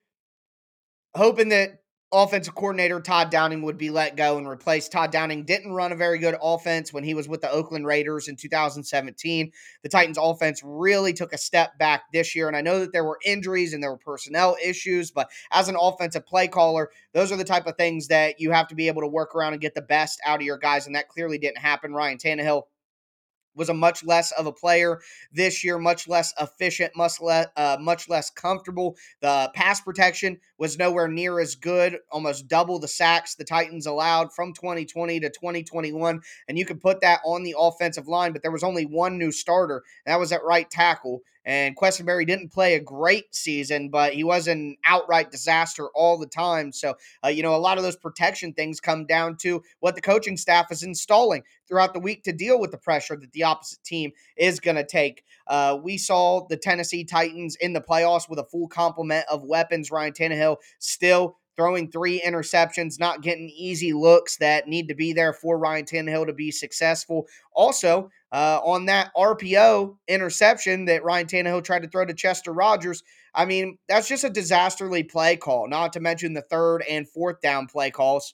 hoping 1.15 1.49
that 1.49 1.81
offensive 2.11 2.55
coordinator 2.55 2.99
Todd 2.99 3.29
Downing 3.29 3.61
would 3.61 3.77
be 3.77 3.89
let 3.89 4.15
go 4.15 4.37
and 4.37 4.49
replaced. 4.49 4.91
Todd 4.91 5.11
Downing 5.11 5.43
didn't 5.43 5.73
run 5.73 5.91
a 5.91 5.95
very 5.95 6.17
good 6.17 6.35
offense 6.41 6.91
when 6.91 7.03
he 7.03 7.13
was 7.13 7.27
with 7.27 7.41
the 7.41 7.51
Oakland 7.51 7.85
Raiders 7.85 8.27
in 8.27 8.35
2017. 8.35 9.51
The 9.83 9.89
Titans 9.89 10.17
offense 10.19 10.61
really 10.63 11.13
took 11.13 11.33
a 11.33 11.37
step 11.37 11.77
back 11.77 12.03
this 12.11 12.35
year. 12.35 12.47
And 12.47 12.57
I 12.57 12.61
know 12.61 12.79
that 12.79 12.93
there 12.93 13.03
were 13.03 13.19
injuries 13.23 13.73
and 13.73 13.83
there 13.83 13.91
were 13.91 13.97
personnel 13.97 14.57
issues, 14.63 15.11
but 15.11 15.29
as 15.51 15.69
an 15.69 15.77
offensive 15.79 16.25
play 16.25 16.47
caller, 16.47 16.89
those 17.13 17.31
are 17.31 17.37
the 17.37 17.43
type 17.43 17.67
of 17.67 17.77
things 17.77 18.07
that 18.07 18.39
you 18.39 18.51
have 18.51 18.67
to 18.69 18.75
be 18.75 18.87
able 18.87 19.01
to 19.01 19.07
work 19.07 19.35
around 19.35 19.53
and 19.53 19.61
get 19.61 19.75
the 19.75 19.81
best 19.81 20.19
out 20.25 20.39
of 20.39 20.45
your 20.45 20.57
guys. 20.57 20.87
And 20.87 20.95
that 20.95 21.09
clearly 21.09 21.37
didn't 21.37 21.59
happen. 21.59 21.93
Ryan 21.93 22.17
Tannehill 22.17 22.63
was 23.59 23.69
a 23.69 23.73
much 23.73 24.03
less 24.03 24.31
of 24.31 24.47
a 24.47 24.51
player 24.51 24.99
this 25.31 25.63
year, 25.63 25.77
much 25.77 26.07
less 26.07 26.33
efficient, 26.39 26.95
much 26.95 27.21
less, 27.21 27.47
uh, 27.55 27.77
much 27.79 28.09
less 28.09 28.31
comfortable. 28.31 28.95
The 29.21 29.51
pass 29.53 29.81
protection 29.81 30.39
was 30.57 30.79
nowhere 30.79 31.07
near 31.07 31.39
as 31.39 31.55
good, 31.55 31.99
almost 32.11 32.47
double 32.47 32.79
the 32.79 32.87
sacks 32.87 33.35
the 33.35 33.43
Titans 33.43 33.85
allowed 33.85 34.33
from 34.33 34.53
2020 34.53 35.19
to 35.19 35.29
2021. 35.29 36.21
And 36.47 36.57
you 36.57 36.65
can 36.65 36.79
put 36.79 37.01
that 37.01 37.19
on 37.23 37.43
the 37.43 37.55
offensive 37.57 38.07
line, 38.07 38.33
but 38.33 38.41
there 38.41 38.51
was 38.51 38.63
only 38.63 38.85
one 38.85 39.17
new 39.17 39.31
starter, 39.31 39.83
that 40.05 40.19
was 40.19 40.31
at 40.31 40.43
right 40.43 40.69
tackle. 40.69 41.21
And 41.45 41.75
Quessenberry 41.75 42.27
didn't 42.27 42.51
play 42.51 42.75
a 42.75 42.79
great 42.79 43.33
season, 43.33 43.89
but 43.89 44.13
he 44.13 44.23
was 44.23 44.47
an 44.47 44.77
outright 44.85 45.31
disaster 45.31 45.87
all 45.95 46.17
the 46.17 46.27
time. 46.27 46.71
So, 46.71 46.95
uh, 47.23 47.29
you 47.29 47.41
know, 47.41 47.55
a 47.55 47.57
lot 47.57 47.77
of 47.77 47.83
those 47.83 47.95
protection 47.95 48.53
things 48.53 48.79
come 48.79 49.05
down 49.05 49.37
to 49.37 49.63
what 49.79 49.95
the 49.95 50.01
coaching 50.01 50.37
staff 50.37 50.71
is 50.71 50.83
installing 50.83 51.43
throughout 51.67 51.93
the 51.93 51.99
week 51.99 52.23
to 52.23 52.33
deal 52.33 52.59
with 52.59 52.71
the 52.71 52.77
pressure 52.77 53.15
that 53.15 53.31
the 53.31 53.43
opposite 53.43 53.83
team 53.83 54.11
is 54.37 54.59
going 54.59 54.77
to 54.77 54.85
take. 54.85 55.23
Uh, 55.47 55.77
we 55.81 55.97
saw 55.97 56.45
the 56.47 56.57
Tennessee 56.57 57.03
Titans 57.03 57.55
in 57.55 57.73
the 57.73 57.81
playoffs 57.81 58.29
with 58.29 58.39
a 58.39 58.43
full 58.45 58.67
complement 58.67 59.25
of 59.31 59.43
weapons. 59.43 59.89
Ryan 59.89 60.13
Tannehill 60.13 60.57
still 60.77 61.38
throwing 61.59 61.91
three 61.91 62.21
interceptions, 62.25 63.01
not 63.01 63.21
getting 63.21 63.49
easy 63.49 63.91
looks 63.91 64.37
that 64.37 64.65
need 64.65 64.87
to 64.87 64.95
be 64.95 65.11
there 65.11 65.33
for 65.33 65.59
Ryan 65.59 65.83
Tannehill 65.83 66.27
to 66.27 66.33
be 66.33 66.51
successful. 66.51 67.27
Also, 67.53 68.09
uh, 68.31 68.61
on 68.63 68.85
that 68.85 69.11
RPO 69.13 69.97
interception 70.07 70.85
that 70.85 71.03
Ryan 71.03 71.27
Tannehill 71.27 71.65
tried 71.65 71.83
to 71.83 71.89
throw 71.89 72.05
to 72.05 72.13
Chester 72.13 72.53
Rogers, 72.53 73.03
I 73.35 73.43
mean, 73.43 73.77
that's 73.89 74.07
just 74.07 74.23
a 74.23 74.29
disasterly 74.29 75.03
play 75.03 75.35
call, 75.35 75.67
not 75.67 75.91
to 75.93 75.99
mention 75.99 76.31
the 76.31 76.43
third 76.43 76.81
and 76.89 77.05
fourth 77.05 77.41
down 77.41 77.67
play 77.67 77.91
calls 77.91 78.33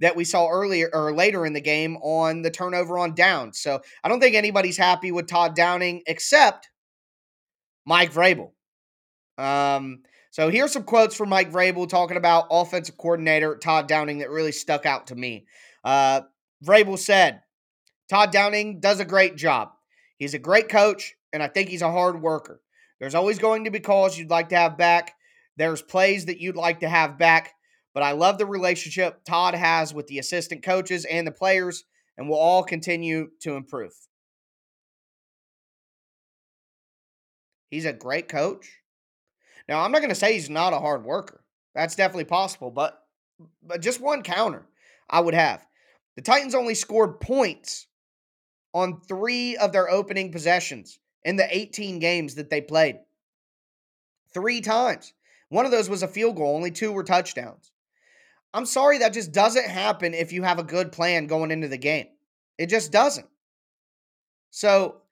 that 0.00 0.14
we 0.14 0.24
saw 0.24 0.46
earlier 0.50 0.90
or 0.92 1.14
later 1.14 1.46
in 1.46 1.54
the 1.54 1.60
game 1.62 1.96
on 1.96 2.42
the 2.42 2.50
turnover 2.50 2.98
on 2.98 3.14
downs. 3.14 3.58
So 3.60 3.80
I 4.02 4.10
don't 4.10 4.20
think 4.20 4.36
anybody's 4.36 4.76
happy 4.76 5.10
with 5.10 5.26
Todd 5.26 5.56
Downing 5.56 6.02
except 6.06 6.68
Mike 7.86 8.12
Vrabel. 8.12 8.50
Um, 9.38 10.02
so 10.34 10.48
here's 10.48 10.72
some 10.72 10.82
quotes 10.82 11.14
from 11.14 11.28
Mike 11.28 11.52
Vrabel 11.52 11.88
talking 11.88 12.16
about 12.16 12.48
offensive 12.50 12.96
coordinator 12.96 13.54
Todd 13.54 13.86
Downing 13.86 14.18
that 14.18 14.30
really 14.30 14.50
stuck 14.50 14.84
out 14.84 15.06
to 15.06 15.14
me. 15.14 15.46
Uh, 15.84 16.22
Vrabel 16.66 16.98
said, 16.98 17.42
Todd 18.10 18.32
Downing 18.32 18.80
does 18.80 18.98
a 18.98 19.04
great 19.04 19.36
job. 19.36 19.68
He's 20.18 20.34
a 20.34 20.40
great 20.40 20.68
coach, 20.68 21.14
and 21.32 21.40
I 21.40 21.46
think 21.46 21.68
he's 21.68 21.82
a 21.82 21.92
hard 21.92 22.20
worker. 22.20 22.60
There's 22.98 23.14
always 23.14 23.38
going 23.38 23.66
to 23.66 23.70
be 23.70 23.78
calls 23.78 24.18
you'd 24.18 24.28
like 24.28 24.48
to 24.48 24.56
have 24.56 24.76
back. 24.76 25.14
There's 25.56 25.82
plays 25.82 26.24
that 26.24 26.40
you'd 26.40 26.56
like 26.56 26.80
to 26.80 26.88
have 26.88 27.16
back, 27.16 27.52
but 27.94 28.02
I 28.02 28.10
love 28.10 28.36
the 28.36 28.44
relationship 28.44 29.22
Todd 29.24 29.54
has 29.54 29.94
with 29.94 30.08
the 30.08 30.18
assistant 30.18 30.64
coaches 30.64 31.04
and 31.04 31.24
the 31.24 31.30
players, 31.30 31.84
and 32.18 32.28
we'll 32.28 32.40
all 32.40 32.64
continue 32.64 33.28
to 33.42 33.54
improve. 33.54 33.92
He's 37.70 37.84
a 37.84 37.92
great 37.92 38.26
coach. 38.26 38.80
Now, 39.68 39.80
I'm 39.80 39.92
not 39.92 40.00
going 40.00 40.10
to 40.10 40.14
say 40.14 40.34
he's 40.34 40.50
not 40.50 40.72
a 40.72 40.78
hard 40.78 41.04
worker. 41.04 41.42
That's 41.74 41.96
definitely 41.96 42.24
possible, 42.24 42.70
but 42.70 43.00
but 43.62 43.80
just 43.82 44.00
one 44.00 44.22
counter 44.22 44.66
I 45.10 45.20
would 45.20 45.34
have. 45.34 45.66
The 46.16 46.22
Titans 46.22 46.54
only 46.54 46.74
scored 46.74 47.20
points 47.20 47.86
on 48.72 49.00
3 49.00 49.56
of 49.56 49.72
their 49.72 49.90
opening 49.90 50.30
possessions 50.30 50.98
in 51.24 51.36
the 51.36 51.56
18 51.56 51.98
games 51.98 52.36
that 52.36 52.50
they 52.50 52.60
played. 52.60 52.98
3 54.32 54.60
times. 54.60 55.12
One 55.48 55.64
of 55.64 55.70
those 55.70 55.88
was 55.88 56.02
a 56.02 56.08
field 56.08 56.36
goal, 56.36 56.56
only 56.56 56.70
two 56.70 56.92
were 56.92 57.04
touchdowns. 57.04 57.70
I'm 58.52 58.66
sorry 58.66 58.98
that 58.98 59.12
just 59.12 59.32
doesn't 59.32 59.66
happen 59.66 60.14
if 60.14 60.32
you 60.32 60.42
have 60.42 60.58
a 60.58 60.64
good 60.64 60.92
plan 60.92 61.26
going 61.26 61.50
into 61.50 61.68
the 61.68 61.78
game. 61.78 62.06
It 62.56 62.66
just 62.66 62.92
doesn't. 62.92 63.26
So, 64.50 65.02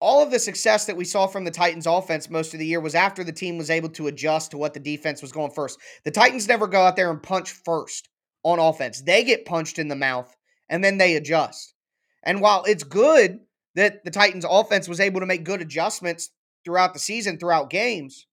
all 0.00 0.22
of 0.22 0.30
the 0.30 0.38
success 0.38 0.86
that 0.86 0.96
we 0.96 1.04
saw 1.04 1.26
from 1.26 1.44
the 1.44 1.50
Titans 1.50 1.86
offense 1.86 2.28
most 2.28 2.52
of 2.52 2.60
the 2.60 2.66
year 2.66 2.80
was 2.80 2.94
after 2.94 3.24
the 3.24 3.32
team 3.32 3.56
was 3.56 3.70
able 3.70 3.88
to 3.90 4.06
adjust 4.06 4.50
to 4.50 4.58
what 4.58 4.74
the 4.74 4.80
defense 4.80 5.22
was 5.22 5.32
going 5.32 5.50
first. 5.50 5.78
The 6.04 6.10
Titans 6.10 6.48
never 6.48 6.66
go 6.66 6.82
out 6.82 6.96
there 6.96 7.10
and 7.10 7.22
punch 7.22 7.50
first 7.50 8.08
on 8.42 8.58
offense. 8.58 9.00
They 9.00 9.24
get 9.24 9.46
punched 9.46 9.78
in 9.78 9.88
the 9.88 9.96
mouth 9.96 10.34
and 10.68 10.82
then 10.82 10.98
they 10.98 11.16
adjust. 11.16 11.74
And 12.22 12.40
while 12.40 12.64
it's 12.64 12.84
good 12.84 13.40
that 13.74 14.04
the 14.04 14.10
Titans 14.10 14.46
offense 14.48 14.88
was 14.88 15.00
able 15.00 15.20
to 15.20 15.26
make 15.26 15.44
good 15.44 15.62
adjustments 15.62 16.30
throughout 16.64 16.92
the 16.92 17.00
season, 17.00 17.38
throughout 17.38 17.70
games, 17.70 18.26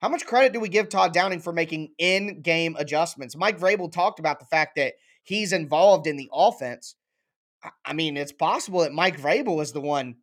how 0.00 0.08
much 0.08 0.26
credit 0.26 0.52
do 0.52 0.60
we 0.60 0.68
give 0.68 0.88
Todd 0.88 1.12
Downing 1.12 1.40
for 1.40 1.52
making 1.52 1.92
in 1.98 2.42
game 2.42 2.76
adjustments? 2.78 3.36
Mike 3.36 3.58
Vrabel 3.58 3.90
talked 3.90 4.18
about 4.18 4.38
the 4.38 4.46
fact 4.46 4.76
that 4.76 4.94
he's 5.24 5.52
involved 5.52 6.06
in 6.06 6.16
the 6.16 6.30
offense. 6.32 6.94
I 7.84 7.94
mean, 7.94 8.16
it's 8.16 8.32
possible 8.32 8.80
that 8.80 8.92
Mike 8.92 9.20
Vrabel 9.20 9.62
is 9.62 9.72
the 9.72 9.80
one 9.80 10.16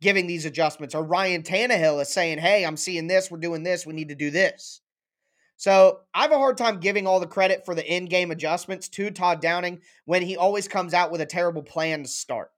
giving 0.00 0.26
these 0.26 0.44
adjustments, 0.44 0.94
or 0.94 1.04
Ryan 1.04 1.42
Tannehill 1.42 2.00
is 2.00 2.08
saying, 2.08 2.38
hey, 2.38 2.64
I'm 2.64 2.76
seeing 2.76 3.06
this, 3.06 3.30
we're 3.30 3.38
doing 3.38 3.62
this, 3.62 3.86
we 3.86 3.92
need 3.92 4.08
to 4.08 4.14
do 4.14 4.30
this. 4.30 4.80
So 5.56 6.00
I 6.14 6.22
have 6.22 6.32
a 6.32 6.38
hard 6.38 6.56
time 6.56 6.80
giving 6.80 7.06
all 7.06 7.20
the 7.20 7.26
credit 7.26 7.66
for 7.66 7.74
the 7.74 7.86
in 7.86 8.06
game 8.06 8.30
adjustments 8.30 8.88
to 8.90 9.10
Todd 9.10 9.42
Downing 9.42 9.80
when 10.06 10.22
he 10.22 10.38
always 10.38 10.66
comes 10.66 10.94
out 10.94 11.12
with 11.12 11.20
a 11.20 11.26
terrible 11.26 11.62
plan 11.62 12.02
to 12.02 12.08
start. 12.08 12.50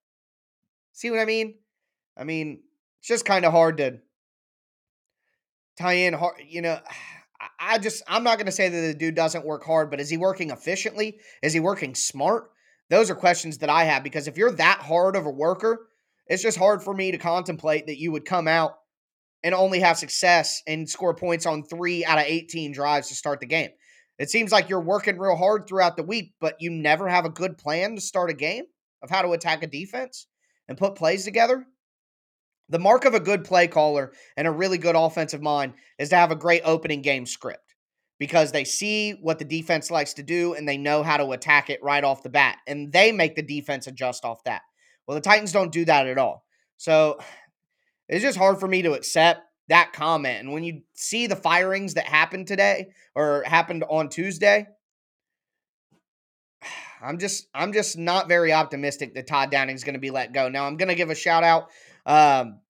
See 0.92 1.10
what 1.10 1.18
I 1.18 1.24
mean? 1.24 1.56
I 2.16 2.22
mean, 2.22 2.60
it's 3.00 3.08
just 3.08 3.24
kind 3.24 3.44
of 3.44 3.50
hard 3.50 3.78
to 3.78 3.98
tie 5.76 5.94
in 5.94 6.14
hard, 6.14 6.36
you 6.46 6.62
know. 6.62 6.78
I 7.58 7.78
just 7.78 8.04
I'm 8.06 8.22
not 8.22 8.38
going 8.38 8.46
to 8.46 8.52
say 8.52 8.68
that 8.68 8.80
the 8.80 8.94
dude 8.94 9.16
doesn't 9.16 9.44
work 9.44 9.64
hard, 9.64 9.90
but 9.90 9.98
is 9.98 10.08
he 10.08 10.16
working 10.16 10.50
efficiently? 10.50 11.18
Is 11.42 11.52
he 11.52 11.58
working 11.58 11.96
smart? 11.96 12.52
Those 12.88 13.10
are 13.10 13.16
questions 13.16 13.58
that 13.58 13.70
I 13.70 13.84
have 13.84 14.04
because 14.04 14.28
if 14.28 14.36
you're 14.36 14.52
that 14.52 14.78
hard 14.78 15.16
of 15.16 15.26
a 15.26 15.30
worker, 15.30 15.88
it's 16.26 16.42
just 16.42 16.58
hard 16.58 16.82
for 16.82 16.94
me 16.94 17.12
to 17.12 17.18
contemplate 17.18 17.86
that 17.86 17.98
you 17.98 18.12
would 18.12 18.24
come 18.24 18.48
out 18.48 18.72
and 19.42 19.54
only 19.54 19.80
have 19.80 19.98
success 19.98 20.62
and 20.66 20.88
score 20.88 21.14
points 21.14 21.46
on 21.46 21.64
three 21.64 22.04
out 22.04 22.18
of 22.18 22.24
18 22.26 22.72
drives 22.72 23.08
to 23.08 23.14
start 23.14 23.40
the 23.40 23.46
game. 23.46 23.70
It 24.18 24.30
seems 24.30 24.52
like 24.52 24.68
you're 24.68 24.80
working 24.80 25.18
real 25.18 25.36
hard 25.36 25.66
throughout 25.66 25.96
the 25.96 26.02
week, 26.02 26.34
but 26.40 26.56
you 26.60 26.70
never 26.70 27.08
have 27.08 27.24
a 27.24 27.30
good 27.30 27.58
plan 27.58 27.96
to 27.96 28.00
start 28.00 28.30
a 28.30 28.34
game 28.34 28.64
of 29.02 29.10
how 29.10 29.22
to 29.22 29.32
attack 29.32 29.62
a 29.62 29.66
defense 29.66 30.26
and 30.68 30.78
put 30.78 30.94
plays 30.94 31.24
together. 31.24 31.66
The 32.68 32.78
mark 32.78 33.04
of 33.04 33.14
a 33.14 33.20
good 33.20 33.44
play 33.44 33.66
caller 33.66 34.12
and 34.36 34.46
a 34.46 34.52
really 34.52 34.78
good 34.78 34.94
offensive 34.94 35.42
mind 35.42 35.74
is 35.98 36.10
to 36.10 36.16
have 36.16 36.30
a 36.30 36.36
great 36.36 36.62
opening 36.64 37.02
game 37.02 37.26
script 37.26 37.74
because 38.18 38.52
they 38.52 38.64
see 38.64 39.12
what 39.20 39.40
the 39.40 39.44
defense 39.44 39.90
likes 39.90 40.14
to 40.14 40.22
do 40.22 40.54
and 40.54 40.68
they 40.68 40.78
know 40.78 41.02
how 41.02 41.16
to 41.16 41.32
attack 41.32 41.68
it 41.68 41.82
right 41.82 42.04
off 42.04 42.22
the 42.22 42.28
bat. 42.28 42.58
And 42.68 42.92
they 42.92 43.10
make 43.10 43.34
the 43.34 43.42
defense 43.42 43.88
adjust 43.88 44.24
off 44.24 44.44
that. 44.44 44.62
Well, 45.06 45.16
the 45.16 45.20
Titans 45.20 45.52
don't 45.52 45.72
do 45.72 45.84
that 45.84 46.06
at 46.06 46.18
all. 46.18 46.44
So 46.76 47.18
it's 48.08 48.22
just 48.22 48.38
hard 48.38 48.60
for 48.60 48.68
me 48.68 48.82
to 48.82 48.92
accept 48.92 49.40
that 49.68 49.92
comment. 49.92 50.40
And 50.40 50.52
when 50.52 50.64
you 50.64 50.82
see 50.94 51.26
the 51.26 51.36
firings 51.36 51.94
that 51.94 52.04
happened 52.04 52.46
today 52.46 52.88
or 53.14 53.42
happened 53.46 53.84
on 53.88 54.08
Tuesday, 54.08 54.66
I'm 57.02 57.18
just 57.18 57.48
I'm 57.54 57.72
just 57.72 57.98
not 57.98 58.28
very 58.28 58.52
optimistic 58.52 59.14
that 59.14 59.26
Todd 59.26 59.50
Downing's 59.50 59.82
going 59.84 59.94
to 59.94 60.00
be 60.00 60.10
let 60.10 60.32
go. 60.32 60.48
Now 60.48 60.66
I'm 60.66 60.76
going 60.76 60.88
to 60.88 60.94
give 60.94 61.10
a 61.10 61.14
shout 61.14 61.42
out 61.42 61.68
um, 62.06 62.60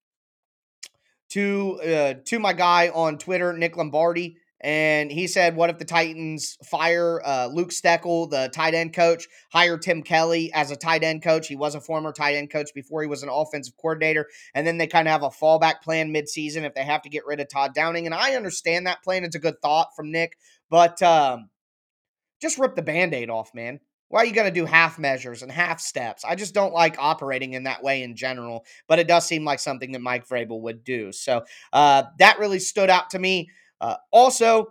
to 1.30 1.80
uh, 1.82 2.14
to 2.26 2.38
my 2.38 2.52
guy 2.52 2.88
on 2.88 3.18
Twitter, 3.18 3.52
Nick 3.52 3.76
Lombardi. 3.76 4.36
And 4.62 5.10
he 5.10 5.26
said, 5.26 5.56
What 5.56 5.70
if 5.70 5.78
the 5.78 5.84
Titans 5.84 6.56
fire 6.64 7.20
uh, 7.24 7.48
Luke 7.52 7.70
Steckel, 7.70 8.30
the 8.30 8.48
tight 8.52 8.74
end 8.74 8.94
coach, 8.94 9.26
hire 9.50 9.76
Tim 9.76 10.02
Kelly 10.02 10.52
as 10.52 10.70
a 10.70 10.76
tight 10.76 11.02
end 11.02 11.22
coach? 11.22 11.48
He 11.48 11.56
was 11.56 11.74
a 11.74 11.80
former 11.80 12.12
tight 12.12 12.36
end 12.36 12.50
coach 12.50 12.70
before 12.74 13.02
he 13.02 13.08
was 13.08 13.22
an 13.22 13.28
offensive 13.28 13.76
coordinator. 13.76 14.28
And 14.54 14.66
then 14.66 14.78
they 14.78 14.86
kind 14.86 15.08
of 15.08 15.12
have 15.12 15.24
a 15.24 15.30
fallback 15.30 15.82
plan 15.82 16.14
midseason 16.14 16.62
if 16.62 16.74
they 16.74 16.84
have 16.84 17.02
to 17.02 17.08
get 17.08 17.26
rid 17.26 17.40
of 17.40 17.48
Todd 17.48 17.74
Downing. 17.74 18.06
And 18.06 18.14
I 18.14 18.34
understand 18.34 18.86
that 18.86 19.02
plan. 19.02 19.24
It's 19.24 19.36
a 19.36 19.40
good 19.40 19.60
thought 19.60 19.96
from 19.96 20.12
Nick, 20.12 20.36
but 20.70 21.02
um, 21.02 21.50
just 22.40 22.58
rip 22.58 22.76
the 22.76 22.82
band 22.82 23.14
aid 23.14 23.30
off, 23.30 23.52
man. 23.54 23.80
Why 24.12 24.20
are 24.20 24.26
you 24.26 24.34
going 24.34 24.46
to 24.46 24.52
do 24.52 24.66
half 24.66 24.98
measures 24.98 25.42
and 25.42 25.50
half 25.50 25.80
steps? 25.80 26.22
I 26.22 26.34
just 26.34 26.52
don't 26.52 26.74
like 26.74 26.96
operating 26.98 27.54
in 27.54 27.62
that 27.62 27.82
way 27.82 28.02
in 28.02 28.14
general, 28.14 28.66
but 28.86 28.98
it 28.98 29.08
does 29.08 29.26
seem 29.26 29.42
like 29.42 29.58
something 29.58 29.92
that 29.92 30.02
Mike 30.02 30.28
Vrabel 30.28 30.60
would 30.60 30.84
do. 30.84 31.12
So 31.12 31.44
uh, 31.72 32.02
that 32.18 32.38
really 32.38 32.58
stood 32.58 32.90
out 32.90 33.08
to 33.10 33.18
me. 33.18 33.48
Uh, 33.82 33.96
also, 34.12 34.68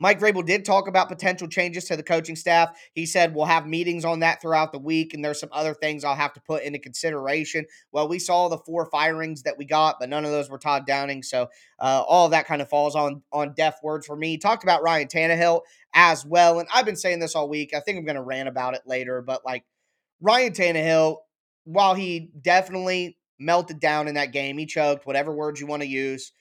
Mike 0.00 0.20
Vrabel 0.20 0.44
did 0.44 0.64
talk 0.64 0.86
about 0.86 1.08
potential 1.08 1.48
changes 1.48 1.84
to 1.84 1.96
the 1.96 2.02
coaching 2.02 2.36
staff. 2.36 2.76
He 2.94 3.06
said 3.06 3.34
we'll 3.34 3.46
have 3.46 3.66
meetings 3.66 4.04
on 4.04 4.20
that 4.20 4.40
throughout 4.40 4.72
the 4.72 4.78
week, 4.78 5.14
and 5.14 5.24
there's 5.24 5.40
some 5.40 5.48
other 5.52 5.74
things 5.74 6.04
I'll 6.04 6.14
have 6.14 6.32
to 6.34 6.40
put 6.40 6.62
into 6.62 6.78
consideration. 6.78 7.64
Well, 7.90 8.08
we 8.08 8.18
saw 8.18 8.48
the 8.48 8.58
four 8.58 8.86
firings 8.86 9.42
that 9.42 9.58
we 9.58 9.64
got, 9.64 9.96
but 9.98 10.08
none 10.08 10.24
of 10.24 10.30
those 10.30 10.50
were 10.50 10.58
Todd 10.58 10.86
Downing, 10.86 11.22
so 11.22 11.48
uh, 11.80 12.04
all 12.06 12.26
of 12.26 12.32
that 12.32 12.46
kind 12.46 12.62
of 12.62 12.68
falls 12.68 12.94
on 12.94 13.22
on 13.32 13.54
deaf 13.54 13.78
words 13.82 14.06
for 14.06 14.16
me. 14.16 14.30
He 14.30 14.38
talked 14.38 14.62
about 14.62 14.82
Ryan 14.82 15.08
Tannehill 15.08 15.62
as 15.94 16.24
well, 16.24 16.60
and 16.60 16.68
I've 16.72 16.86
been 16.86 16.96
saying 16.96 17.18
this 17.18 17.34
all 17.34 17.48
week. 17.48 17.74
I 17.74 17.80
think 17.80 17.98
I'm 17.98 18.04
going 18.04 18.16
to 18.16 18.22
rant 18.22 18.48
about 18.48 18.74
it 18.74 18.82
later, 18.86 19.22
but 19.22 19.44
like 19.44 19.64
Ryan 20.20 20.52
Tannehill, 20.52 21.18
while 21.64 21.94
he 21.94 22.30
definitely 22.40 23.16
melted 23.40 23.80
down 23.80 24.08
in 24.08 24.14
that 24.14 24.32
game, 24.32 24.58
he 24.58 24.66
choked, 24.66 25.06
whatever 25.06 25.32
words 25.32 25.60
you 25.60 25.66
want 25.66 25.82
to 25.82 25.88
use 25.88 26.32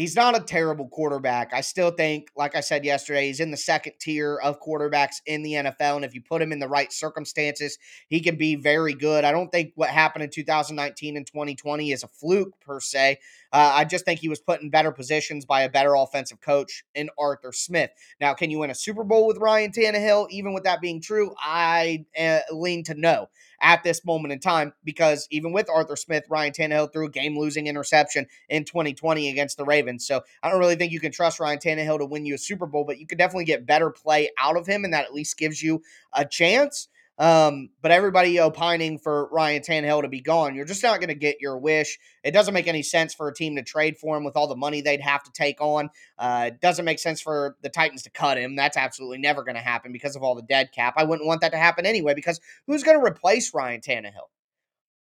he's 0.00 0.16
not 0.16 0.34
a 0.34 0.40
terrible 0.40 0.88
quarterback. 0.88 1.52
I 1.52 1.60
still 1.60 1.90
think, 1.90 2.30
like 2.34 2.56
I 2.56 2.60
said 2.60 2.86
yesterday, 2.86 3.26
he's 3.26 3.38
in 3.38 3.50
the 3.50 3.56
second 3.58 3.92
tier 4.00 4.36
of 4.36 4.58
quarterbacks 4.58 5.16
in 5.26 5.42
the 5.42 5.52
NFL. 5.52 5.96
And 5.96 6.06
if 6.06 6.14
you 6.14 6.22
put 6.22 6.40
him 6.40 6.52
in 6.52 6.58
the 6.58 6.68
right 6.68 6.90
circumstances, 6.90 7.76
he 8.08 8.20
can 8.20 8.36
be 8.36 8.56
very 8.56 8.94
good. 8.94 9.24
I 9.24 9.30
don't 9.30 9.52
think 9.52 9.72
what 9.74 9.90
happened 9.90 10.24
in 10.24 10.30
2019 10.30 11.18
and 11.18 11.26
2020 11.26 11.92
is 11.92 12.02
a 12.02 12.08
fluke 12.08 12.58
per 12.60 12.80
se. 12.80 13.18
Uh, 13.52 13.72
I 13.74 13.84
just 13.84 14.06
think 14.06 14.20
he 14.20 14.30
was 14.30 14.40
put 14.40 14.62
in 14.62 14.70
better 14.70 14.90
positions 14.90 15.44
by 15.44 15.62
a 15.62 15.68
better 15.68 15.94
offensive 15.94 16.40
coach 16.40 16.82
in 16.94 17.10
Arthur 17.18 17.52
Smith. 17.52 17.90
Now, 18.22 18.32
can 18.32 18.50
you 18.50 18.60
win 18.60 18.70
a 18.70 18.74
Super 18.74 19.04
Bowl 19.04 19.26
with 19.26 19.36
Ryan 19.36 19.70
Tannehill? 19.70 20.30
Even 20.30 20.54
with 20.54 20.64
that 20.64 20.80
being 20.80 21.02
true, 21.02 21.34
I 21.38 22.06
uh, 22.18 22.40
lean 22.50 22.84
to 22.84 22.94
no 22.94 23.28
at 23.60 23.82
this 23.82 24.04
moment 24.04 24.32
in 24.32 24.40
time 24.40 24.72
because 24.84 25.26
even 25.30 25.52
with 25.52 25.68
Arthur 25.70 25.96
Smith, 25.96 26.24
Ryan 26.28 26.52
Tannehill 26.52 26.92
threw 26.92 27.06
a 27.06 27.10
game 27.10 27.38
losing 27.38 27.66
interception 27.66 28.26
in 28.48 28.64
2020 28.64 29.30
against 29.30 29.56
the 29.56 29.64
Ravens. 29.64 30.06
So 30.06 30.22
I 30.42 30.50
don't 30.50 30.60
really 30.60 30.76
think 30.76 30.92
you 30.92 31.00
can 31.00 31.12
trust 31.12 31.40
Ryan 31.40 31.58
Tannehill 31.58 31.98
to 31.98 32.06
win 32.06 32.26
you 32.26 32.34
a 32.34 32.38
Super 32.38 32.66
Bowl, 32.66 32.84
but 32.84 32.98
you 32.98 33.06
could 33.06 33.18
definitely 33.18 33.44
get 33.44 33.66
better 33.66 33.90
play 33.90 34.30
out 34.38 34.56
of 34.56 34.66
him, 34.66 34.84
and 34.84 34.92
that 34.92 35.04
at 35.06 35.14
least 35.14 35.38
gives 35.38 35.62
you 35.62 35.82
a 36.12 36.24
chance. 36.24 36.88
Um, 37.20 37.68
but 37.82 37.90
everybody 37.90 38.40
opining 38.40 38.98
for 38.98 39.28
Ryan 39.30 39.60
Tannehill 39.60 40.00
to 40.00 40.08
be 40.08 40.22
gone, 40.22 40.54
you're 40.54 40.64
just 40.64 40.82
not 40.82 41.00
going 41.00 41.08
to 41.08 41.14
get 41.14 41.36
your 41.38 41.58
wish. 41.58 41.98
It 42.24 42.30
doesn't 42.30 42.54
make 42.54 42.66
any 42.66 42.82
sense 42.82 43.12
for 43.12 43.28
a 43.28 43.34
team 43.34 43.56
to 43.56 43.62
trade 43.62 43.98
for 43.98 44.16
him 44.16 44.24
with 44.24 44.38
all 44.38 44.48
the 44.48 44.56
money 44.56 44.80
they'd 44.80 45.02
have 45.02 45.22
to 45.24 45.32
take 45.32 45.60
on. 45.60 45.90
Uh, 46.18 46.44
it 46.46 46.62
doesn't 46.62 46.86
make 46.86 46.98
sense 46.98 47.20
for 47.20 47.56
the 47.60 47.68
Titans 47.68 48.04
to 48.04 48.10
cut 48.10 48.38
him. 48.38 48.56
That's 48.56 48.78
absolutely 48.78 49.18
never 49.18 49.44
going 49.44 49.56
to 49.56 49.60
happen 49.60 49.92
because 49.92 50.16
of 50.16 50.22
all 50.22 50.34
the 50.34 50.40
dead 50.40 50.72
cap. 50.72 50.94
I 50.96 51.04
wouldn't 51.04 51.26
want 51.26 51.42
that 51.42 51.52
to 51.52 51.58
happen 51.58 51.84
anyway 51.84 52.14
because 52.14 52.40
who's 52.66 52.82
going 52.82 52.98
to 52.98 53.04
replace 53.04 53.52
Ryan 53.52 53.82
Tannehill? 53.82 54.30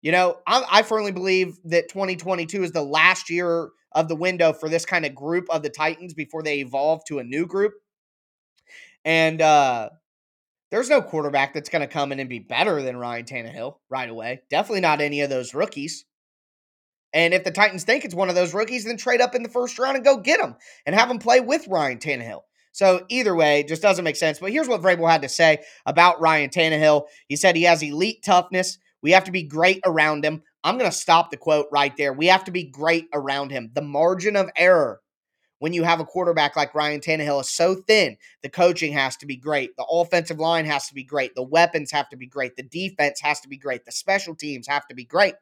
You 0.03 0.11
know, 0.11 0.37
I, 0.45 0.63
I 0.69 0.81
firmly 0.83 1.13
believe 1.13 1.57
that 1.65 1.89
2022 1.89 2.61
is 2.61 2.71
the 2.73 2.83
last 2.83 3.31
year 3.31 3.69
of 3.91 4.07
the 4.07 4.15
window 4.15 4.53
for 4.53 4.69
this 4.69 4.85
kind 4.85 5.07
of 5.07 5.15
group 5.15 5.49
of 5.49 5.63
the 5.63 5.69
Titans 5.71 6.13
before 6.13 6.43
they 6.43 6.59
evolve 6.59 7.01
to 7.07 7.17
a 7.17 7.23
new 7.23 7.47
group. 7.47 7.73
And 9.03 9.41
uh, 9.41 9.89
there's 10.73 10.89
no 10.89 11.03
quarterback 11.03 11.53
that's 11.53 11.69
going 11.69 11.83
to 11.83 11.87
come 11.87 12.11
in 12.11 12.19
and 12.19 12.27
be 12.27 12.39
better 12.39 12.81
than 12.81 12.97
Ryan 12.97 13.25
Tannehill 13.25 13.75
right 13.91 14.09
away. 14.09 14.41
Definitely 14.49 14.81
not 14.81 15.01
any 15.01 15.21
of 15.21 15.29
those 15.29 15.53
rookies. 15.53 16.03
And 17.13 17.31
if 17.31 17.43
the 17.43 17.51
Titans 17.51 17.83
think 17.83 18.03
it's 18.03 18.15
one 18.15 18.27
of 18.27 18.33
those 18.33 18.55
rookies, 18.55 18.83
then 18.83 18.97
trade 18.97 19.21
up 19.21 19.35
in 19.35 19.43
the 19.43 19.49
first 19.49 19.77
round 19.77 19.97
and 19.97 20.03
go 20.03 20.17
get 20.17 20.39
him 20.39 20.55
and 20.87 20.95
have 20.95 21.11
him 21.11 21.19
play 21.19 21.41
with 21.41 21.67
Ryan 21.67 21.99
Tannehill. 21.99 22.41
So 22.71 23.05
either 23.09 23.35
way, 23.35 23.61
just 23.61 23.83
doesn't 23.83 24.03
make 24.03 24.15
sense. 24.15 24.39
But 24.39 24.51
here's 24.51 24.67
what 24.67 24.81
Vrabel 24.81 25.11
had 25.11 25.21
to 25.21 25.29
say 25.29 25.59
about 25.85 26.19
Ryan 26.19 26.49
Tannehill. 26.49 27.03
He 27.27 27.35
said 27.35 27.55
he 27.55 27.63
has 27.63 27.83
elite 27.83 28.23
toughness. 28.25 28.79
We 29.03 29.11
have 29.11 29.25
to 29.25 29.31
be 29.31 29.43
great 29.43 29.81
around 29.85 30.25
him. 30.25 30.41
I'm 30.63 30.79
going 30.79 30.89
to 30.89 30.97
stop 30.97 31.29
the 31.29 31.37
quote 31.37 31.67
right 31.71 31.95
there. 31.97 32.13
We 32.13 32.25
have 32.27 32.45
to 32.45 32.51
be 32.51 32.63
great 32.63 33.09
around 33.13 33.51
him. 33.51 33.69
The 33.75 33.83
margin 33.83 34.35
of 34.35 34.49
error 34.55 35.01
when 35.63 35.71
you 35.71 35.83
have 35.83 36.01
a 36.01 36.05
quarterback 36.05 36.57
like 36.57 36.75
Ryan 36.75 36.99
Tannehill 36.99 37.39
is 37.39 37.49
so 37.49 37.73
thin. 37.73 38.17
The 38.41 38.49
coaching 38.49 38.91
has 38.91 39.15
to 39.15 39.25
be 39.25 39.37
great. 39.37 39.77
The 39.77 39.85
offensive 39.85 40.37
line 40.37 40.65
has 40.65 40.89
to 40.89 40.93
be 40.93 41.05
great. 41.05 41.35
The 41.35 41.41
weapons 41.41 41.89
have 41.91 42.09
to 42.09 42.17
be 42.17 42.27
great. 42.27 42.57
The 42.57 42.63
defense 42.63 43.21
has 43.21 43.39
to 43.39 43.47
be 43.47 43.55
great. 43.55 43.85
The 43.85 43.93
special 43.93 44.35
teams 44.35 44.67
have 44.67 44.85
to 44.89 44.93
be 44.93 45.05
great. 45.05 45.35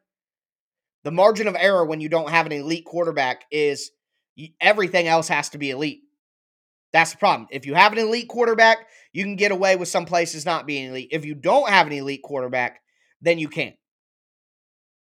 The 1.02 1.10
margin 1.10 1.48
of 1.48 1.56
error 1.58 1.84
when 1.84 2.00
you 2.00 2.08
don't 2.08 2.30
have 2.30 2.46
an 2.46 2.52
elite 2.52 2.84
quarterback 2.84 3.46
is 3.50 3.90
everything 4.60 5.08
else 5.08 5.26
has 5.26 5.48
to 5.48 5.58
be 5.58 5.70
elite. 5.70 6.02
That's 6.92 7.10
the 7.10 7.18
problem. 7.18 7.48
If 7.50 7.66
you 7.66 7.74
have 7.74 7.90
an 7.90 7.98
elite 7.98 8.28
quarterback, 8.28 8.86
you 9.12 9.24
can 9.24 9.34
get 9.34 9.50
away 9.50 9.74
with 9.74 9.88
some 9.88 10.06
places 10.06 10.46
not 10.46 10.68
being 10.68 10.90
elite. 10.90 11.08
If 11.10 11.24
you 11.24 11.34
don't 11.34 11.68
have 11.68 11.88
an 11.88 11.94
elite 11.94 12.22
quarterback, 12.22 12.80
then 13.22 13.40
you 13.40 13.48
can't. 13.48 13.74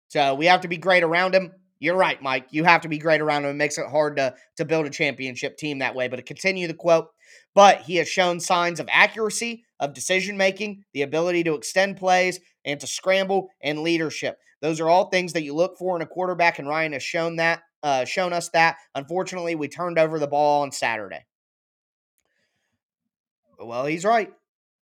So 0.08 0.34
we 0.34 0.46
have 0.46 0.62
to 0.62 0.68
be 0.68 0.78
great 0.78 1.02
around 1.02 1.34
him. 1.34 1.52
You're 1.84 1.96
right, 1.96 2.20
Mike. 2.22 2.46
You 2.50 2.64
have 2.64 2.80
to 2.80 2.88
be 2.88 2.96
great 2.96 3.20
around 3.20 3.44
him. 3.44 3.50
It 3.50 3.54
makes 3.56 3.76
it 3.76 3.86
hard 3.86 4.16
to, 4.16 4.34
to 4.56 4.64
build 4.64 4.86
a 4.86 4.90
championship 4.90 5.58
team 5.58 5.80
that 5.80 5.94
way. 5.94 6.08
But 6.08 6.16
to 6.16 6.22
continue 6.22 6.66
the 6.66 6.72
quote, 6.72 7.08
but 7.54 7.82
he 7.82 7.96
has 7.96 8.08
shown 8.08 8.40
signs 8.40 8.80
of 8.80 8.88
accuracy, 8.90 9.64
of 9.78 9.92
decision 9.92 10.38
making, 10.38 10.84
the 10.94 11.02
ability 11.02 11.44
to 11.44 11.52
extend 11.52 11.98
plays, 11.98 12.40
and 12.64 12.80
to 12.80 12.86
scramble 12.86 13.50
and 13.62 13.80
leadership. 13.80 14.38
Those 14.62 14.80
are 14.80 14.88
all 14.88 15.10
things 15.10 15.34
that 15.34 15.42
you 15.42 15.54
look 15.54 15.76
for 15.76 15.94
in 15.94 16.00
a 16.00 16.06
quarterback, 16.06 16.58
and 16.58 16.66
Ryan 16.66 16.94
has 16.94 17.02
shown 17.02 17.36
that, 17.36 17.60
uh, 17.82 18.06
shown 18.06 18.32
us 18.32 18.48
that. 18.54 18.78
Unfortunately, 18.94 19.54
we 19.54 19.68
turned 19.68 19.98
over 19.98 20.18
the 20.18 20.26
ball 20.26 20.62
on 20.62 20.72
Saturday. 20.72 21.26
Well, 23.60 23.84
he's 23.84 24.06
right. 24.06 24.32